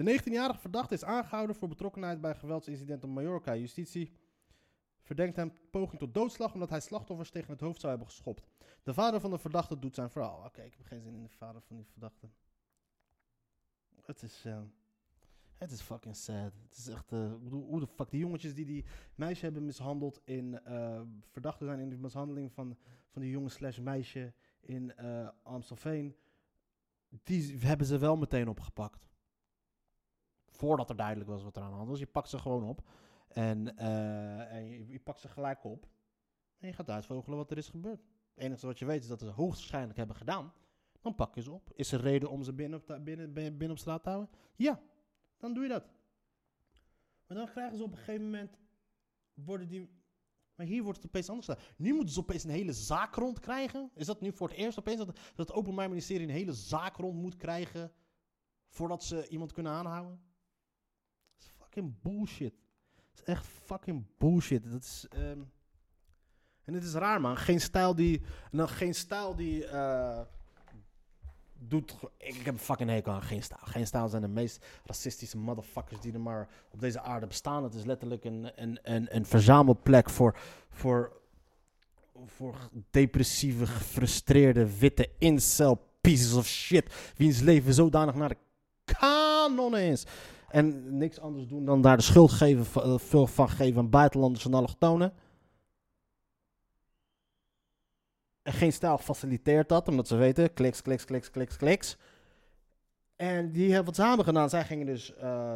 De 0.00 0.20
19-jarige 0.20 0.60
verdachte 0.60 0.94
is 0.94 1.04
aangehouden 1.04 1.56
voor 1.56 1.68
betrokkenheid 1.68 2.20
bij 2.20 2.34
geweldsincident 2.34 3.04
op 3.04 3.10
Mallorca. 3.10 3.56
Justitie 3.56 4.12
verdenkt 5.00 5.36
hem 5.36 5.52
poging 5.70 5.98
tot 5.98 6.14
doodslag 6.14 6.54
omdat 6.54 6.70
hij 6.70 6.80
slachtoffers 6.80 7.30
tegen 7.30 7.50
het 7.50 7.60
hoofd 7.60 7.80
zou 7.80 7.92
hebben 7.92 8.10
geschopt. 8.10 8.48
De 8.82 8.94
vader 8.94 9.20
van 9.20 9.30
de 9.30 9.38
verdachte 9.38 9.78
doet 9.78 9.94
zijn 9.94 10.10
verhaal. 10.10 10.44
Oké, 10.44 10.62
ik 10.62 10.74
heb 10.76 10.86
geen 10.86 11.00
zin 11.00 11.14
in 11.14 11.22
de 11.22 11.28
vader 11.28 11.62
van 11.62 11.76
die 11.76 11.86
verdachte. 11.86 12.28
Het 14.04 14.22
is, 14.22 14.44
eh, 14.44 14.60
het 15.56 15.70
is 15.70 15.80
fucking 15.80 16.16
sad. 16.16 16.52
Het 16.68 16.76
is 16.76 16.88
echt, 16.88 17.08
bedoel, 17.42 17.64
hoe 17.64 17.80
de 17.80 17.86
fuck, 17.86 18.10
die 18.10 18.20
jongetjes 18.20 18.54
die 18.54 18.66
die 18.66 18.84
meisje 19.14 19.44
hebben 19.44 19.64
mishandeld 19.64 20.20
in, 20.24 20.64
eh 20.64 21.00
verdachten 21.30 21.66
zijn 21.66 21.80
in 21.80 21.88
de 21.88 21.96
mishandeling 21.96 22.52
van, 22.52 22.76
van 23.08 23.22
die 23.22 23.30
jongen 23.30 23.50
slash 23.50 23.78
meisje 23.78 24.32
in 24.60 24.94
Amstelveen. 25.42 26.16
Die 27.08 27.58
hebben 27.58 27.86
ze 27.86 27.98
wel 27.98 28.16
meteen 28.16 28.48
opgepakt. 28.48 29.08
Voordat 30.60 30.90
er 30.90 30.96
duidelijk 30.96 31.30
was 31.30 31.42
wat 31.42 31.56
er 31.56 31.62
aan 31.62 31.70
de 31.70 31.76
hand 31.76 31.88
was. 31.88 31.98
Je 31.98 32.06
pakt 32.06 32.28
ze 32.28 32.38
gewoon 32.38 32.64
op. 32.64 32.82
En, 33.28 33.76
eh, 33.76 34.90
je, 34.90 35.00
pakt 35.00 35.20
ze 35.20 35.28
gelijk 35.28 35.64
op. 35.64 35.88
En 36.58 36.68
je 36.68 36.74
gaat 36.74 36.90
uitvogelen 36.90 37.38
wat 37.38 37.50
er 37.50 37.56
is 37.56 37.68
gebeurd. 37.68 38.00
Het 38.34 38.44
enige 38.44 38.66
wat 38.66 38.78
je 38.78 38.84
weet 38.84 39.02
is 39.02 39.08
dat 39.08 39.20
ze 39.20 39.26
hoogstwaarschijnlijk 39.26 39.98
hebben 39.98 40.16
gedaan. 40.16 40.52
Dan 41.00 41.14
pak 41.14 41.34
je 41.34 41.42
ze 41.42 41.50
op. 41.50 41.70
Is 41.74 41.92
er 41.92 42.00
reden 42.00 42.30
om 42.30 42.42
ze 42.42 42.52
binnen 42.52 42.78
op, 42.78 43.00
binnen, 43.04 43.32
binnen, 43.32 43.70
op 43.70 43.78
straat 43.78 44.02
te 44.02 44.08
houden? 44.08 44.30
Ja, 44.56 44.80
dan 45.38 45.54
doe 45.54 45.62
je 45.62 45.68
dat. 45.68 45.84
Maar 47.26 47.36
dan 47.36 47.46
krijgen 47.50 47.76
ze 47.76 47.82
op 47.84 47.90
een 47.90 47.98
gegeven 47.98 48.24
moment. 48.24 48.58
Worden 49.34 49.68
die. 49.68 49.90
Maar 50.54 50.66
hier 50.66 50.82
wordt 50.82 50.98
het 50.98 51.06
opeens 51.06 51.28
anders. 51.28 51.48
Nu 51.76 51.94
moeten 51.94 52.14
ze 52.14 52.20
opeens 52.20 52.44
een 52.44 52.50
hele 52.50 52.72
zaak 52.72 53.14
rond 53.14 53.38
krijgen. 53.38 53.90
Is 53.94 54.06
dat 54.06 54.20
nu 54.20 54.32
voor 54.32 54.48
het 54.48 54.56
eerst 54.56 54.78
opeens 54.78 54.98
dat, 54.98 55.06
dat 55.06 55.48
het 55.48 55.52
Openbaar 55.52 55.88
Ministerie 55.88 56.26
een 56.26 56.32
hele 56.32 56.52
zaak 56.52 56.96
rond 56.96 57.14
moet 57.14 57.36
krijgen. 57.36 57.92
voordat 58.68 59.04
ze 59.04 59.28
iemand 59.28 59.52
kunnen 59.52 59.72
aanhouden? 59.72 60.28
Fucking 61.70 61.94
bullshit. 62.02 62.52
Is 63.14 63.22
echt 63.24 63.46
fucking 63.64 64.04
bullshit. 64.18 64.70
Dat 64.70 64.82
is. 64.82 65.06
ehm, 65.10 65.38
En 66.64 66.74
het 66.74 66.84
is 66.84 66.92
raar, 66.94 67.20
man. 67.20 67.36
Geen 67.36 67.60
stijl 67.60 67.94
die. 67.94 68.22
Nou, 68.50 68.68
geen 68.68 68.94
stijl 68.94 69.36
die. 69.36 69.66
eh, 69.66 70.20
doet. 71.58 71.96
Ik, 72.16 72.34
heb 72.44 72.58
fucking 72.58 72.90
hekel 72.90 73.12
aan 73.12 73.22
geen 73.22 73.42
stijl. 73.42 73.60
Geen 73.64 73.86
stijl 73.86 74.08
zijn 74.08 74.22
de 74.22 74.28
meest 74.28 74.64
racistische 74.84 75.38
motherfuckers 75.38 76.00
die 76.00 76.12
er 76.12 76.20
maar 76.20 76.48
op 76.70 76.80
deze 76.80 77.00
aarde 77.00 77.26
bestaan. 77.26 77.62
Het 77.64 77.74
is 77.74 77.84
letterlijk 77.84 78.24
een, 78.24 78.62
een, 78.62 78.78
een, 78.82 79.16
een 79.16 79.26
verzamelplek 79.26 80.10
voor. 80.10 80.38
voor 80.70 81.18
voor 82.26 82.54
depressieve, 82.90 83.66
gefrustreerde, 83.66 84.78
witte 84.78 85.10
incel 85.18 85.88
pieces 86.00 86.32
of 86.34 86.46
shit. 86.46 87.12
Wiens 87.16 87.40
leven 87.40 87.74
zodanig 87.74 88.14
naar 88.14 88.28
de 88.28 88.36
kanonnen 88.84 89.82
is. 89.82 90.04
En 90.50 90.96
niks 90.96 91.20
anders 91.20 91.46
doen 91.46 91.64
dan 91.64 91.80
daar 91.80 91.96
de 91.96 92.02
schuld 92.02 92.30
geven, 92.32 92.82
eh, 92.82 92.98
veel 92.98 93.26
van 93.26 93.48
geven 93.48 93.78
aan 93.78 93.90
buitenlanders 93.90 94.44
en 94.44 94.54
allochtonen. 94.54 95.12
En 98.42 98.52
geen 98.52 98.72
stijl 98.72 98.98
faciliteert 98.98 99.68
dat, 99.68 99.88
omdat 99.88 100.08
ze 100.08 100.16
weten, 100.16 100.52
kliks, 100.52 100.82
kliks, 100.82 101.04
kliks, 101.04 101.30
kliks, 101.30 101.56
kliks. 101.56 101.96
En 103.16 103.52
die 103.52 103.72
hebben 103.72 103.94
wat 103.94 104.06
hebben 104.06 104.24
gedaan. 104.24 104.48
Zij 104.50 104.64
gingen 104.64 104.86
dus, 104.86 105.14
eh, 105.14 105.54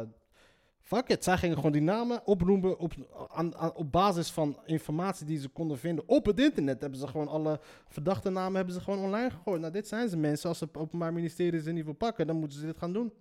fuck 0.79 1.07
it, 1.09 1.23
zij 1.23 1.37
gingen 1.37 1.55
gewoon 1.55 1.71
die 1.71 1.81
namen 1.81 2.25
oproepen 2.25 2.79
op, 2.79 2.93
aan, 3.31 3.55
aan- 3.55 3.75
op 3.75 3.91
basis 3.91 4.31
van 4.31 4.59
informatie 4.65 5.25
die 5.25 5.39
ze 5.39 5.49
konden 5.49 5.77
vinden 5.77 6.07
op 6.07 6.25
het 6.25 6.39
internet. 6.39 6.81
Hebben 6.81 6.99
ze 6.99 7.07
gewoon 7.07 7.27
alle 7.27 7.59
verdachte 7.87 8.29
namen 8.29 8.55
hebben 8.55 8.73
ze 8.73 8.81
gewoon 8.81 8.99
online 8.99 9.29
gegooid. 9.29 9.61
Nou, 9.61 9.73
dit 9.73 9.87
zijn 9.87 10.09
ze 10.09 10.17
mensen. 10.17 10.49
Als 10.49 10.59
het 10.59 10.77
openbaar 10.77 11.13
ministerie 11.13 11.61
ze 11.61 11.71
niet 11.71 11.85
wil 11.85 11.93
pakken, 11.93 12.27
dan 12.27 12.35
moeten 12.35 12.59
ze 12.59 12.65
dit 12.65 12.77
gaan 12.77 12.93
doen. 12.93 13.13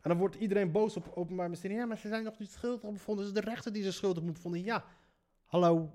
En 0.00 0.10
dan 0.10 0.18
wordt 0.18 0.34
iedereen 0.34 0.72
boos 0.72 0.96
op 0.96 1.10
openbaar 1.14 1.44
ministerie. 1.44 1.76
Ja, 1.76 1.86
maar 1.86 1.98
ze 1.98 2.08
zijn 2.08 2.24
nog 2.24 2.38
niet 2.38 2.50
schuldig 2.50 2.90
bevonden. 2.90 3.26
Is 3.26 3.32
de 3.32 3.40
rechter 3.40 3.72
die 3.72 3.82
ze 3.82 3.92
schuldig 3.92 4.22
moet 4.22 4.32
bevonden. 4.32 4.62
Ja, 4.62 4.84
hallo. 5.44 5.90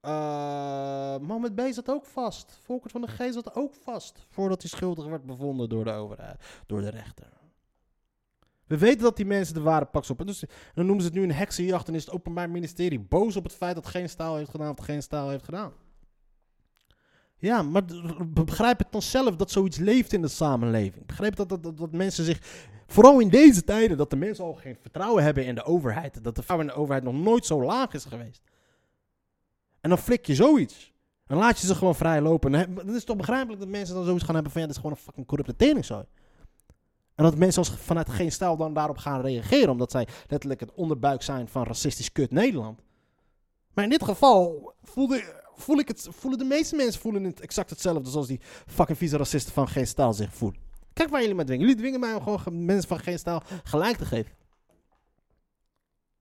Eh 0.00 1.18
Mohamed 1.18 1.54
B. 1.54 1.60
zat 1.70 1.90
ook 1.90 2.04
vast. 2.04 2.58
Volkert 2.62 2.92
van 2.92 3.00
de 3.00 3.06
G. 3.06 3.32
zat 3.32 3.54
ook 3.54 3.74
vast. 3.74 4.26
Voordat 4.28 4.60
hij 4.62 4.70
schuldig 4.70 5.06
werd 5.06 5.26
bevonden 5.26 5.68
door 5.68 5.84
de 5.84 5.92
overheid, 5.92 6.62
door 6.66 6.80
de 6.80 6.90
rechter. 6.90 7.38
We 8.66 8.78
weten 8.78 9.02
dat 9.02 9.16
die 9.16 9.26
mensen 9.26 9.54
de 9.54 9.60
ware 9.60 9.84
pak 9.84 10.08
op. 10.08 10.20
En 10.20 10.26
dus, 10.26 10.44
dan 10.74 10.86
noemen 10.86 11.04
ze 11.04 11.08
het 11.08 11.18
nu 11.18 11.22
een 11.22 11.32
heksenjacht. 11.32 11.88
En 11.88 11.94
is 11.94 12.04
het 12.04 12.14
openbaar 12.14 12.50
ministerie 12.50 13.00
boos 13.00 13.36
op 13.36 13.44
het 13.44 13.52
feit 13.52 13.74
dat 13.74 13.86
geen 13.86 14.08
staal 14.08 14.36
heeft 14.36 14.50
gedaan 14.50 14.70
of 14.78 14.84
geen 14.84 15.02
staal 15.02 15.28
heeft 15.28 15.44
gedaan. 15.44 15.72
Ja, 17.36 17.62
maar 17.62 17.84
begrijp 18.28 18.78
het 18.78 18.92
dan 18.92 19.02
zelf 19.02 19.36
dat 19.36 19.50
zoiets 19.50 19.76
leeft 19.76 20.12
in 20.12 20.22
de 20.22 20.28
samenleving. 20.28 21.06
Begrijp 21.06 21.36
dat, 21.36 21.48
dat, 21.48 21.62
dat 21.62 21.92
mensen 21.92 22.24
zich, 22.24 22.68
vooral 22.88 23.20
in 23.20 23.28
deze 23.28 23.64
tijden, 23.64 23.96
dat 23.96 24.10
de 24.10 24.16
mensen 24.16 24.44
al 24.44 24.54
geen 24.54 24.76
vertrouwen 24.80 25.24
hebben 25.24 25.44
in 25.44 25.54
de 25.54 25.64
overheid. 25.64 26.14
Dat 26.14 26.24
de 26.24 26.32
vertrouwen 26.32 26.68
in 26.68 26.74
de 26.74 26.80
overheid 26.80 27.04
nog 27.04 27.14
nooit 27.14 27.46
zo 27.46 27.62
laag 27.62 27.92
is 27.92 28.04
geweest. 28.04 28.42
En 29.80 29.88
dan 29.88 29.98
flik 29.98 30.26
je 30.26 30.34
zoiets. 30.34 30.92
Dan 31.26 31.38
laat 31.38 31.58
je 31.58 31.66
ze 31.66 31.74
gewoon 31.74 31.94
vrij 31.94 32.20
lopen. 32.20 32.54
En 32.54 32.74
dan 32.74 32.88
is 32.88 32.94
het 32.94 33.06
toch 33.06 33.16
begrijpelijk 33.16 33.60
dat 33.60 33.68
mensen 33.68 33.94
dan 33.94 34.04
zoiets 34.04 34.24
gaan 34.24 34.34
hebben 34.34 34.52
van 34.52 34.60
ja, 34.60 34.66
dit 34.66 34.76
is 34.76 34.82
gewoon 34.82 34.96
een 34.96 35.04
fucking 35.04 35.26
corrupte 35.26 35.56
teringzooi. 35.56 36.04
En 37.14 37.24
dat 37.24 37.36
mensen 37.36 37.58
als 37.58 37.70
vanuit 37.70 38.08
geen 38.08 38.32
stijl 38.32 38.56
dan 38.56 38.74
daarop 38.74 38.96
gaan 38.96 39.20
reageren, 39.20 39.70
omdat 39.70 39.90
zij 39.90 40.08
letterlijk 40.28 40.60
het 40.60 40.74
onderbuik 40.74 41.22
zijn 41.22 41.48
van 41.48 41.62
racistisch 41.62 42.12
kut 42.12 42.30
Nederland. 42.30 42.80
Maar 43.74 43.84
in 43.84 43.90
dit 43.90 44.04
geval 44.04 44.72
voelde, 44.82 45.42
voel 45.54 45.78
ik 45.78 45.88
het, 45.88 46.08
voelen 46.10 46.38
de 46.38 46.44
meeste 46.44 46.76
mensen 46.76 47.00
voelen 47.00 47.24
het 47.24 47.40
exact 47.40 47.70
hetzelfde 47.70 48.10
zoals 48.10 48.26
die 48.26 48.40
fucking 48.66 48.98
vieze 48.98 49.16
racisten 49.16 49.52
van 49.52 49.68
geen 49.68 49.86
stijl 49.86 50.12
zich 50.12 50.34
voelen. 50.34 50.67
Kijk 50.98 51.10
waar 51.10 51.20
jullie 51.20 51.34
mij 51.36 51.44
dwingen. 51.44 51.66
Jullie 51.66 51.80
dwingen 51.80 52.00
mij 52.00 52.14
om 52.14 52.22
gewoon 52.22 52.40
ge- 52.40 52.50
mensen 52.50 52.88
van 52.88 52.98
geen 52.98 53.18
stijl 53.18 53.42
gelijk 53.64 53.96
te 53.96 54.04
geven. 54.04 54.32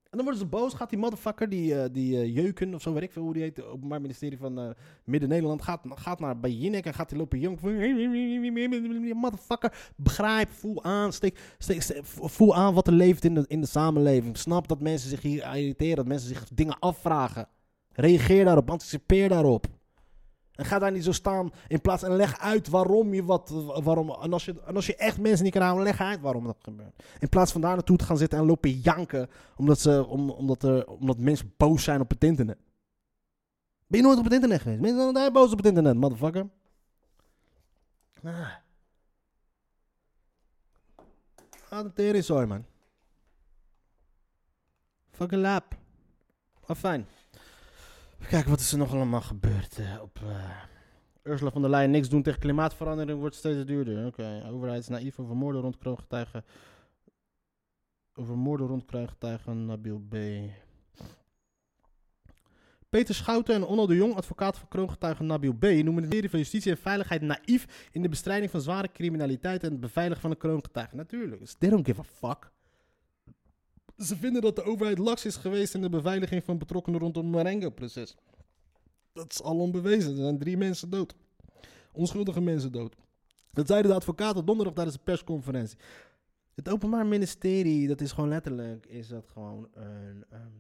En 0.04 0.18
dan 0.18 0.22
worden 0.22 0.40
ze 0.40 0.46
boos. 0.46 0.74
Gaat 0.74 0.90
die 0.90 1.00
motherfucker, 1.00 1.50
die, 1.50 1.82
eh, 1.82 1.90
die 1.92 2.18
eh, 2.18 2.36
Jeuken 2.36 2.74
of 2.74 2.82
zo, 2.82 2.94
weet 2.94 3.04
ik 3.04 3.12
veel 3.12 3.22
hoe 3.24 3.34
die 3.34 3.42
heet. 3.42 3.58
Het 3.58 3.66
Openbaar 3.66 4.02
Ministerie 4.02 4.38
van 4.38 4.60
eh, 4.60 4.70
Midden-Nederland. 5.04 5.62
Gaat, 5.62 5.82
gaat 5.90 6.20
naar 6.20 6.40
bij 6.40 6.52
Jinek 6.52 6.86
en 6.86 6.94
gaat 6.94 7.10
die 7.10 7.18
lopen 7.18 7.40
jonk. 7.40 7.62
Motherfucker, 9.16 9.92
begrijp, 9.96 10.50
voel 10.50 10.84
aan. 10.84 11.14
Steek, 11.14 11.40
steek- 11.58 12.00
voel 12.06 12.56
aan 12.56 12.74
wat 12.74 12.88
er 12.88 12.94
leeft 12.94 13.24
in 13.24 13.34
de, 13.34 13.46
in 13.48 13.62
de 13.62 13.68
samenleving. 13.68 14.38
Snap 14.38 14.68
dat 14.68 14.82
mensen 14.82 15.10
zich 15.10 15.22
hier 15.22 15.56
irriteren. 15.56 15.96
Dat 15.96 16.08
mensen 16.08 16.28
zich 16.28 16.48
dingen 16.54 16.80
afvragen. 16.80 17.48
Reageer 17.94 18.46
daarop, 18.46 18.70
anticipeer 18.72 19.30
daarop. 19.30 19.68
En 20.58 20.66
ga 20.66 20.80
daar 20.80 20.92
niet 20.92 21.04
zo 21.04 21.12
staan 21.12 21.52
in 21.68 21.82
plaats 21.82 22.04
en 22.04 22.16
leg 22.16 22.40
uit 22.40 22.68
waarom 22.68 23.14
je 23.14 23.24
wat. 23.24 23.50
Waarom, 23.84 24.10
en, 24.10 24.34
als 24.34 24.46
je, 24.46 24.62
en 24.66 24.76
als 24.76 24.86
je 24.86 24.96
echt 24.96 25.20
mensen 25.20 25.44
niet 25.44 25.54
kan 25.54 25.62
houden, 25.62 25.84
leg 25.84 26.02
uit 26.02 26.22
waarom 26.22 26.44
dat 26.44 26.58
gebeurt. 26.62 27.04
In 27.20 27.30
plaats 27.30 27.52
van 27.52 27.62
daar 27.62 27.74
naartoe 27.74 27.98
te 27.98 28.04
gaan 28.04 28.18
zitten 28.18 28.40
en 28.40 28.46
lopen 28.46 28.72
janken. 28.72 29.30
Omdat, 29.56 29.80
ze, 29.80 30.06
om, 30.06 30.30
omdat, 30.30 30.64
er, 30.64 30.88
omdat 30.88 31.18
mensen 31.18 31.54
boos 31.58 31.84
zijn 31.84 32.02
op 32.02 32.10
het 32.10 32.24
internet. 32.24 32.58
Ben 33.88 34.00
je 34.00 34.06
nooit 34.06 34.18
op 34.18 34.24
het 34.24 34.34
internet 34.34 34.62
geweest? 34.62 34.82
Mensen 34.82 35.00
zijn 35.00 35.16
altijd 35.16 35.34
boos 35.34 35.52
op 35.52 35.58
het 35.58 35.68
internet, 35.68 35.96
motherfucker. 35.96 36.50
Ah. 38.24 38.54
Ga 41.64 41.84
de 41.84 42.22
zooi, 42.22 42.46
man. 42.46 42.66
Fucking 45.12 45.42
lap. 45.42 45.76
Maar 46.68 46.76
fijn. 46.76 47.08
Kijken, 48.20 48.50
wat 48.50 48.60
is 48.60 48.72
er 48.72 48.78
nog 48.78 48.94
allemaal 48.94 49.22
gebeurd 49.22 49.78
eh, 49.78 50.02
op... 50.02 50.20
eh, 50.24 50.62
Ursula 51.24 51.52
van 51.52 51.62
der 51.62 51.70
Leyen, 51.70 51.92
niks 51.92 52.10
doen 52.10 52.22
tegen 52.22 52.40
klimaatverandering 52.40 53.20
wordt 53.20 53.36
steeds 53.36 53.66
duurder. 53.66 54.06
Oké, 54.06 54.48
overheid 54.52 54.82
is 54.82 54.88
naïef 54.88 55.20
over 55.20 55.36
moorden 55.36 55.62
rond 55.62 55.78
kroongetuigen. 55.78 56.46
Over 58.14 58.38
moorden 58.38 58.68
rond 58.68 58.86
kroongetuigen 58.86 59.66
Nabil 59.66 60.00
B. 60.10 60.16
Peter 62.90 63.16
Schouten 63.16 63.56
en 63.56 63.66
Onno 63.66 63.88
de 63.88 63.96
Jong, 63.96 64.16
advocaat 64.16 64.58
van 64.58 64.68
kroongetuigen 64.68 65.26
Nabil 65.26 65.54
B. 65.54 65.62
noemen 65.62 65.84
het 65.86 65.94
ministerie 65.94 66.30
van 66.30 66.40
Justitie 66.40 66.72
en 66.72 66.78
Veiligheid 66.78 67.22
naïef 67.22 67.88
in 67.92 68.02
de 68.02 68.10
bestrijding 68.10 68.52
van 68.52 68.62
zware 68.62 68.92
criminaliteit 68.92 69.64
en 69.64 69.72
het 69.72 69.80
beveiligen 69.80 70.22
van 70.22 70.30
de 70.30 70.38
kroongetuigen. 70.38 70.98
Natuurlijk, 70.98 71.46
they 71.58 71.70
don't 71.70 71.86
give 71.86 72.00
a 72.00 72.04
fuck. 72.04 72.52
Ze 73.98 74.16
vinden 74.16 74.42
dat 74.42 74.56
de 74.56 74.64
overheid 74.64 74.98
laks 74.98 75.26
is 75.26 75.36
geweest 75.36 75.74
in 75.74 75.82
de 75.82 75.90
beveiliging 75.90 76.44
van 76.44 76.58
betrokkenen 76.58 77.00
rondom 77.00 77.24
het 77.24 77.36
Marengo-proces. 77.36 78.16
Dat 79.14 79.32
is 79.32 79.42
al 79.42 79.60
onbewezen. 79.60 80.12
Er 80.12 80.18
zijn 80.18 80.38
drie 80.38 80.58
mensen 80.58 80.90
dood. 80.90 81.16
Onschuldige 81.92 82.42
mensen 82.42 82.72
dood. 82.72 82.96
Dat 83.52 83.68
zeiden 83.68 83.92
de 83.92 83.98
advocaten 83.98 84.46
donderdag 84.46 84.74
tijdens 84.74 84.98
de 84.98 85.04
persconferentie. 85.04 85.78
Het 86.56 86.70
Openbaar 86.70 87.06
Ministerie, 87.06 87.88
dat 87.88 88.02
is 88.02 88.12
gewoon 88.12 88.30
letterlijk, 88.30 88.86
is 88.86 89.08
dat 89.08 89.28
gewoon 89.28 89.68
een... 89.74 90.26
ehm, 90.30 90.52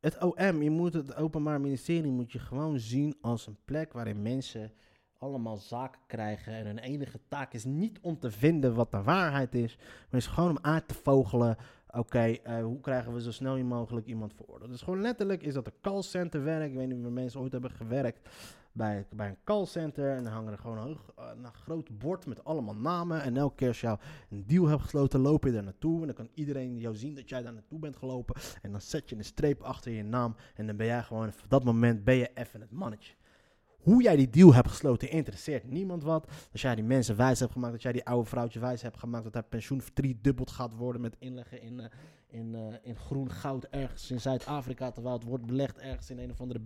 het 0.00 0.22
OM, 0.22 0.62
je 0.62 0.70
moet 0.70 0.94
het 0.94 1.14
Openbaar 1.14 1.60
Ministerie 1.60 2.10
moet 2.10 2.32
je 2.32 2.38
gewoon 2.38 2.78
zien 2.78 3.16
als 3.20 3.46
een 3.46 3.58
plek 3.64 3.92
waarin 3.92 4.22
mensen 4.22 4.72
allemaal 5.18 5.56
zaken 5.56 6.00
krijgen. 6.06 6.52
En 6.52 6.66
hun 6.66 6.78
enige 6.78 7.20
taak 7.28 7.52
is 7.52 7.64
niet 7.64 7.98
om 8.00 8.18
te 8.18 8.30
vinden 8.30 8.74
wat 8.74 8.90
de 8.90 9.02
waarheid 9.02 9.54
is, 9.54 9.78
maar 10.10 10.20
is 10.20 10.26
gewoon 10.26 10.50
om 10.50 10.58
uit 10.62 10.88
te 10.88 10.94
vogelen. 10.94 11.56
Oké, 11.90 12.18
eh, 12.18 12.62
hoe 12.62 12.80
krijgen 12.80 13.14
we 13.14 13.22
zo 13.22 13.30
snel 13.30 13.64
mogelijk 13.64 14.06
iemand 14.06 14.34
veroordeeld? 14.34 14.70
Dus 14.70 14.82
gewoon 14.82 15.00
letterlijk 15.00 15.42
is 15.42 15.54
dat 15.54 15.66
een 15.66 15.80
callcenter 15.80 16.44
werk. 16.44 16.70
Ik 16.70 16.76
weet 16.76 16.88
niet 16.88 17.06
of 17.06 17.12
mensen 17.12 17.40
ooit 17.40 17.52
hebben 17.52 17.70
gewerkt 17.70 18.28
bij, 18.72 19.06
bij 19.10 19.28
een 19.28 19.38
callcenter. 19.44 20.16
En 20.16 20.24
dan 20.24 20.32
hangen 20.32 20.52
er 20.52 20.58
gewoon 20.58 20.78
een, 20.78 20.98
eh, 21.16 21.24
een 21.44 21.52
groot 21.52 21.98
bord 21.98 22.26
met 22.26 22.44
allemaal 22.44 22.74
namen. 22.74 23.22
En 23.22 23.36
elke 23.36 23.54
keer 23.54 23.68
als 23.68 23.80
jou 23.80 23.98
een 24.30 24.44
deal 24.46 24.66
hebt 24.66 24.82
gesloten, 24.82 25.20
loop 25.20 25.44
je 25.44 25.52
daar 25.52 25.62
naartoe. 25.62 26.00
En 26.00 26.06
dan 26.06 26.14
kan 26.14 26.28
iedereen 26.34 26.78
jou 26.78 26.96
zien 26.96 27.14
dat 27.14 27.28
jij 27.28 27.42
daar 27.42 27.52
naartoe 27.52 27.78
bent 27.78 27.96
gelopen. 27.96 28.34
En 28.62 28.70
dan 28.70 28.80
zet 28.80 29.08
je 29.08 29.16
een 29.16 29.24
streep 29.24 29.60
achter 29.62 29.92
je 29.92 30.02
naam. 30.02 30.36
En 30.54 30.66
dan 30.66 30.76
ben 30.76 30.86
jij 30.86 31.02
gewoon, 31.02 31.28
op 31.28 31.48
dat 31.48 31.64
moment 31.64 32.04
ben 32.04 32.16
je 32.16 32.30
even 32.34 32.60
het 32.60 32.72
mannetje. 32.72 33.14
Hoe 33.82 34.02
jij 34.02 34.16
die 34.16 34.30
deal 34.30 34.54
hebt 34.54 34.68
gesloten, 34.68 35.10
interesseert 35.10 35.70
niemand 35.70 36.02
wat. 36.02 36.30
Als 36.52 36.60
jij 36.60 36.74
die 36.74 36.84
mensen 36.84 37.16
wijs 37.16 37.40
hebt 37.40 37.52
gemaakt, 37.52 37.72
dat 37.72 37.82
jij 37.82 37.92
die 37.92 38.04
oude 38.04 38.28
vrouwtje 38.28 38.60
wijs 38.60 38.82
hebt 38.82 38.98
gemaakt, 38.98 39.24
dat 39.24 39.34
haar 39.34 39.42
pensioen 39.42 39.82
verdriedubbeld 39.82 40.50
gaat 40.50 40.74
worden 40.74 41.00
met 41.00 41.16
inleggen 41.18 41.62
in, 41.62 41.80
eh, 41.80 41.86
in, 42.26 42.54
eh, 42.54 42.74
in 42.82 42.96
groen 42.96 43.30
goud 43.30 43.64
ergens 43.64 44.10
in 44.10 44.20
Zuid-Afrika, 44.20 44.90
terwijl 44.90 45.14
het 45.14 45.24
wordt 45.24 45.46
belegd 45.46 45.78
ergens 45.78 46.10
in 46.10 46.18
een 46.18 46.30
of 46.30 46.40
andere 46.40 46.60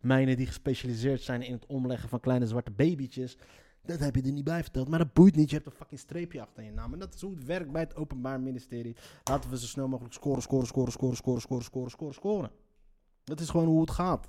mijnen 0.00 0.36
die 0.36 0.46
gespecialiseerd 0.46 1.22
zijn 1.22 1.42
in 1.42 1.52
het 1.52 1.66
omleggen 1.66 2.08
van 2.08 2.20
kleine 2.20 2.46
zwarte 2.46 2.70
babytjes. 2.70 3.36
Dat 3.84 3.98
heb 3.98 4.14
je 4.14 4.22
er 4.22 4.32
niet 4.32 4.44
bij 4.44 4.62
verteld, 4.62 4.88
maar 4.88 4.98
dat 4.98 5.12
boeit 5.12 5.36
niet. 5.36 5.48
Je 5.48 5.54
hebt 5.56 5.66
een 5.66 5.76
fucking 5.76 6.00
streepje 6.00 6.40
achter 6.40 6.62
je 6.62 6.72
naam. 6.72 6.92
En 6.92 6.98
dat 6.98 7.14
is 7.14 7.20
hoe 7.20 7.34
het 7.34 7.44
werkt 7.44 7.72
bij 7.72 7.82
het 7.82 7.96
Openbaar 7.96 8.40
Ministerie. 8.40 8.96
Laten 9.24 9.50
we 9.50 9.58
zo 9.58 9.66
snel 9.66 9.88
mogelijk 9.88 10.14
scoren, 10.14 10.42
scoren, 10.42 10.66
scoren, 10.66 10.92
scoren, 10.92 11.16
scoren, 11.16 11.40
scoren, 11.40 11.64
scoren, 11.64 11.90
scoren, 11.90 12.14
scoren. 12.14 12.50
Dat 13.24 13.40
is 13.40 13.50
gewoon 13.50 13.66
hoe 13.66 13.80
het 13.80 13.90
gaat. 13.90 14.28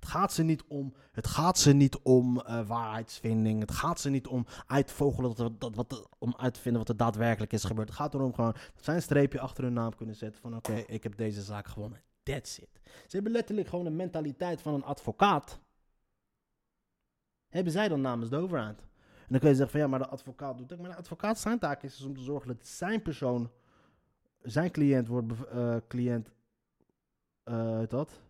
Het 0.00 0.08
gaat 0.08 0.32
ze 0.32 0.42
niet 0.42 0.64
om, 0.68 0.94
het 1.12 1.26
gaat 1.26 1.58
ze 1.58 1.72
niet 1.72 1.98
om 1.98 2.40
eh, 2.40 2.66
waarheidsvinding. 2.66 3.60
Het 3.60 3.70
gaat 3.70 4.00
ze 4.00 4.10
niet 4.10 4.26
om 4.26 4.46
uit 4.66 4.86
te 4.86 4.94
vogelen, 4.94 5.34
dat, 5.36 5.60
dat, 5.60 5.74
wat, 5.74 6.08
om 6.18 6.34
uit 6.36 6.54
te 6.54 6.60
vinden 6.60 6.80
wat 6.80 6.90
er 6.90 6.96
daadwerkelijk 6.96 7.52
is 7.52 7.64
gebeurd. 7.64 7.88
Het 7.88 7.96
gaat 7.96 8.14
erom 8.14 8.34
gewoon 8.34 8.52
dat 8.52 8.84
zij 8.84 8.94
een 8.94 9.02
streepje 9.02 9.40
achter 9.40 9.64
hun 9.64 9.72
naam 9.72 9.94
kunnen 9.94 10.14
zetten 10.14 10.40
van 10.40 10.56
oké, 10.56 10.72
ik 10.72 11.02
heb 11.02 11.16
deze 11.16 11.42
zaak 11.42 11.66
gewonnen. 11.66 12.02
That's 12.22 12.58
it. 12.58 12.80
Ze 12.82 13.14
hebben 13.16 13.32
letterlijk 13.32 13.68
gewoon 13.68 13.84
de 13.84 13.90
mentaliteit 13.90 14.62
van 14.62 14.74
een 14.74 14.84
advocaat. 14.84 15.60
Hebben 17.48 17.72
zij 17.72 17.88
dan 17.88 18.00
namens 18.00 18.30
de 18.30 18.36
overheid. 18.36 18.80
En 18.80 19.26
dan 19.28 19.38
kun 19.38 19.48
je 19.48 19.54
zeggen 19.54 19.70
van 19.70 19.80
ja, 19.80 19.86
maar 19.86 19.98
de 19.98 20.08
advocaat 20.08 20.58
doet 20.58 20.70
het. 20.70 20.80
Maar 20.80 20.90
de 20.90 20.96
advocaat 20.96 21.38
zijn 21.38 21.58
taak 21.58 21.82
is 21.82 21.96
dus 21.96 22.06
om 22.06 22.14
te 22.14 22.22
zorgen 22.22 22.48
dat 22.48 22.66
zijn 22.66 23.02
persoon, 23.02 23.50
zijn 24.42 24.70
cliënt 24.70 25.08
wordt, 25.08 25.46
eh, 25.46 25.76
cliënt, 25.88 26.30
heet 27.44 27.90
dat? 27.90 28.20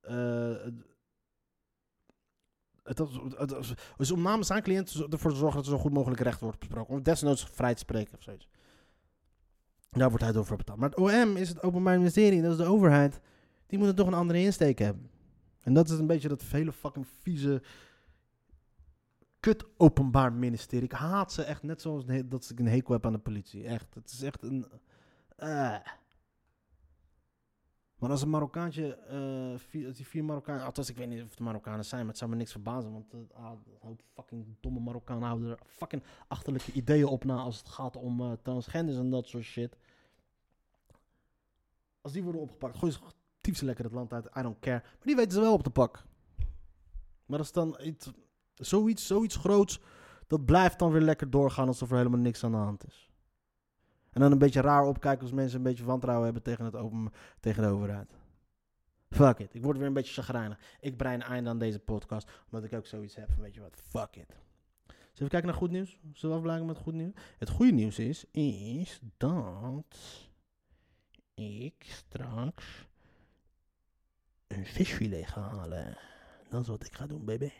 Eh, 0.00 0.52
het- 0.62 0.84
het, 2.82 3.74
dus 3.96 4.10
om 4.10 4.22
namens 4.22 4.46
zijn 4.46 4.62
cliënt 4.62 4.94
ervoor 5.12 5.30
te 5.30 5.36
zorgen 5.36 5.56
dat 5.56 5.66
er 5.66 5.72
zo 5.76 5.78
goed 5.78 5.92
mogelijk 5.92 6.20
recht 6.20 6.40
wordt 6.40 6.58
besproken. 6.58 6.94
Om 6.94 7.02
desnoods 7.02 7.44
vrij 7.44 7.72
te 7.72 7.78
spreken 7.78 8.14
of 8.16 8.22
zoiets. 8.22 8.48
Daar 9.90 10.08
wordt 10.08 10.24
hij 10.24 10.32
door 10.32 10.44
voor 10.46 10.56
betaald. 10.56 10.78
Maar 10.78 10.88
het 10.90 10.98
OM 10.98 11.36
is 11.36 11.48
het 11.48 11.62
Openbaar 11.62 11.96
Ministerie, 11.98 12.42
dat 12.42 12.50
is 12.50 12.56
de 12.56 12.64
overheid. 12.64 13.20
Die 13.66 13.78
moeten 13.78 13.96
toch 13.96 14.06
een 14.06 14.14
andere 14.14 14.38
insteek 14.40 14.78
hebben. 14.78 15.10
En 15.60 15.72
dat 15.74 15.88
is 15.90 15.98
een 15.98 16.06
beetje 16.06 16.28
dat 16.28 16.42
hele 16.42 16.72
fucking 16.72 17.06
vieze 17.20 17.62
kut 19.40 19.64
openbaar 19.76 20.32
ministerie. 20.32 20.84
Ik 20.84 20.92
haat 20.92 21.32
ze 21.32 21.42
echt 21.42 21.62
net 21.62 21.80
zoals 21.80 22.04
dat 22.24 22.50
ik 22.50 22.58
een 22.58 22.66
hekel 22.68 22.92
heb 22.94 23.06
aan 23.06 23.12
de 23.12 23.18
politie. 23.18 23.64
Echt, 23.64 23.94
het 23.94 24.10
is 24.10 24.22
echt 24.22 24.42
een... 24.42 24.66
eh. 25.36 25.76
Maar 28.00 28.10
als 28.10 28.22
een 28.22 28.30
Marokkaantje, 28.30 28.94
eh, 28.94 29.86
als 29.86 29.96
die 29.96 30.06
vier 30.06 30.24
Marokkanen, 30.24 30.64
althans 30.64 30.88
ik 30.88 30.96
weet 30.96 31.08
niet 31.08 31.22
of 31.22 31.30
het 31.30 31.38
Marokkanen 31.38 31.84
zijn, 31.84 32.00
maar 32.00 32.08
het 32.08 32.18
zou 32.18 32.30
me 32.30 32.36
niks 32.36 32.52
verbazen, 32.52 32.92
want 32.92 33.14
uh, 33.14 33.50
hoop 33.80 34.02
fucking 34.14 34.46
domme 34.60 34.80
Marokkanen 34.80 35.22
houden 35.22 35.50
er 35.50 35.58
fucking 35.66 36.02
achterlijke 36.28 36.72
ideeën 36.72 37.06
op 37.06 37.24
na 37.24 37.36
als 37.36 37.58
het 37.58 37.68
gaat 37.68 37.96
om 37.96 38.20
eh, 38.20 38.32
transgenders 38.42 38.98
en 38.98 39.10
dat 39.10 39.26
soort 39.26 39.44
shit. 39.44 39.76
Als 42.00 42.12
die 42.12 42.22
worden 42.22 42.40
opgepakt, 42.40 42.78
gooi 42.78 42.92
ze 42.92 42.98
ze 43.52 43.64
lekker 43.64 43.84
het 43.84 43.94
land 43.94 44.12
uit, 44.12 44.26
I 44.36 44.42
don't 44.42 44.58
care. 44.60 44.80
Maar 44.82 45.06
die 45.06 45.16
weten 45.16 45.32
ze 45.32 45.40
wel 45.40 45.52
op 45.52 45.62
te 45.62 45.70
pak. 45.70 46.04
Maar 47.26 47.38
als 47.38 47.52
dan 47.52 47.76
iets, 47.82 48.10
zoiets, 48.54 49.06
zoiets 49.06 49.36
groots, 49.36 49.80
dat 50.26 50.44
blijft 50.44 50.78
dan 50.78 50.92
weer 50.92 51.02
lekker 51.02 51.30
doorgaan 51.30 51.66
alsof 51.66 51.90
er 51.90 51.96
helemaal 51.96 52.20
niks 52.20 52.44
aan 52.44 52.50
de 52.50 52.56
hand 52.56 52.86
is. 52.86 53.09
En 54.12 54.20
dan 54.20 54.32
een 54.32 54.38
beetje 54.38 54.60
raar 54.60 54.86
opkijken 54.86 55.22
als 55.22 55.32
mensen 55.32 55.58
een 55.58 55.64
beetje 55.64 55.84
wantrouwen 55.84 56.24
hebben 56.24 56.42
tegen, 56.42 56.64
het 56.64 56.76
open, 56.76 57.12
tegen 57.40 57.62
de 57.62 57.68
overheid. 57.68 58.14
Fuck 59.10 59.38
it. 59.38 59.54
Ik 59.54 59.62
word 59.62 59.76
weer 59.78 59.86
een 59.86 59.92
beetje 59.92 60.22
chagrijnig. 60.22 60.58
Ik 60.80 60.96
brei 60.96 61.14
een 61.14 61.22
einde 61.22 61.50
aan 61.50 61.58
deze 61.58 61.78
podcast. 61.78 62.30
Omdat 62.44 62.64
ik 62.64 62.78
ook 62.78 62.86
zoiets 62.86 63.14
heb 63.14 63.30
van, 63.30 63.42
weet 63.42 63.54
je 63.54 63.60
wat, 63.60 63.82
fuck 63.88 64.16
it. 64.16 64.36
Zullen 64.86 65.24
we 65.24 65.28
kijken 65.28 65.48
naar 65.48 65.58
goed 65.58 65.70
nieuws? 65.70 65.98
Zullen 66.12 66.36
we 66.36 66.40
afblijven 66.40 66.66
met 66.66 66.76
goed 66.76 66.94
nieuws? 66.94 67.12
Het 67.38 67.48
goede 67.48 67.72
nieuws 67.72 67.98
is, 67.98 68.24
is 68.30 69.00
dat 69.16 70.30
ik 71.34 71.84
straks 71.86 72.88
een 74.46 74.66
visfilet 74.66 75.26
ga 75.26 75.40
halen. 75.40 75.96
Dat 76.48 76.60
is 76.60 76.68
wat 76.68 76.86
ik 76.86 76.94
ga 76.94 77.06
doen, 77.06 77.24
baby. 77.24 77.50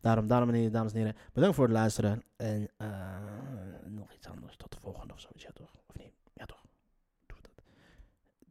Daarom, 0.00 0.26
daarom, 0.26 0.70
dames 0.70 0.92
en 0.92 0.98
heren, 0.98 1.16
bedankt 1.32 1.56
voor 1.56 1.64
het 1.64 1.74
luisteren. 1.74 2.22
En 2.36 2.70
eh, 2.76 2.88
nog 3.86 4.12
iets 4.12 4.28
anders. 4.28 4.56
Tot 4.56 4.72
de 4.72 4.80
volgende 4.80 5.12
of 5.12 5.20
zoiets. 5.20 5.42
Ja, 5.42 5.50
toch? 5.54 5.70
Of 5.86 5.96
niet? 5.96 6.12
Ja, 6.32 6.44
toch? 6.44 6.64
Dat. 7.26 7.50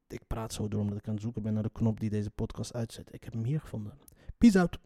Ik 0.07 0.27
praat 0.27 0.53
zo 0.53 0.67
door 0.67 0.81
omdat 0.81 0.97
ik 0.97 1.07
aan 1.07 1.13
het 1.13 1.23
zoeken 1.23 1.41
ben 1.41 1.53
naar 1.53 1.63
de 1.63 1.71
knop 1.71 1.99
die 1.99 2.09
deze 2.09 2.31
podcast 2.31 2.73
uitzet. 2.73 3.13
Ik 3.13 3.23
heb 3.23 3.33
hem 3.33 3.43
hier 3.43 3.59
gevonden. 3.59 3.93
Peace 4.37 4.59
out. 4.59 4.79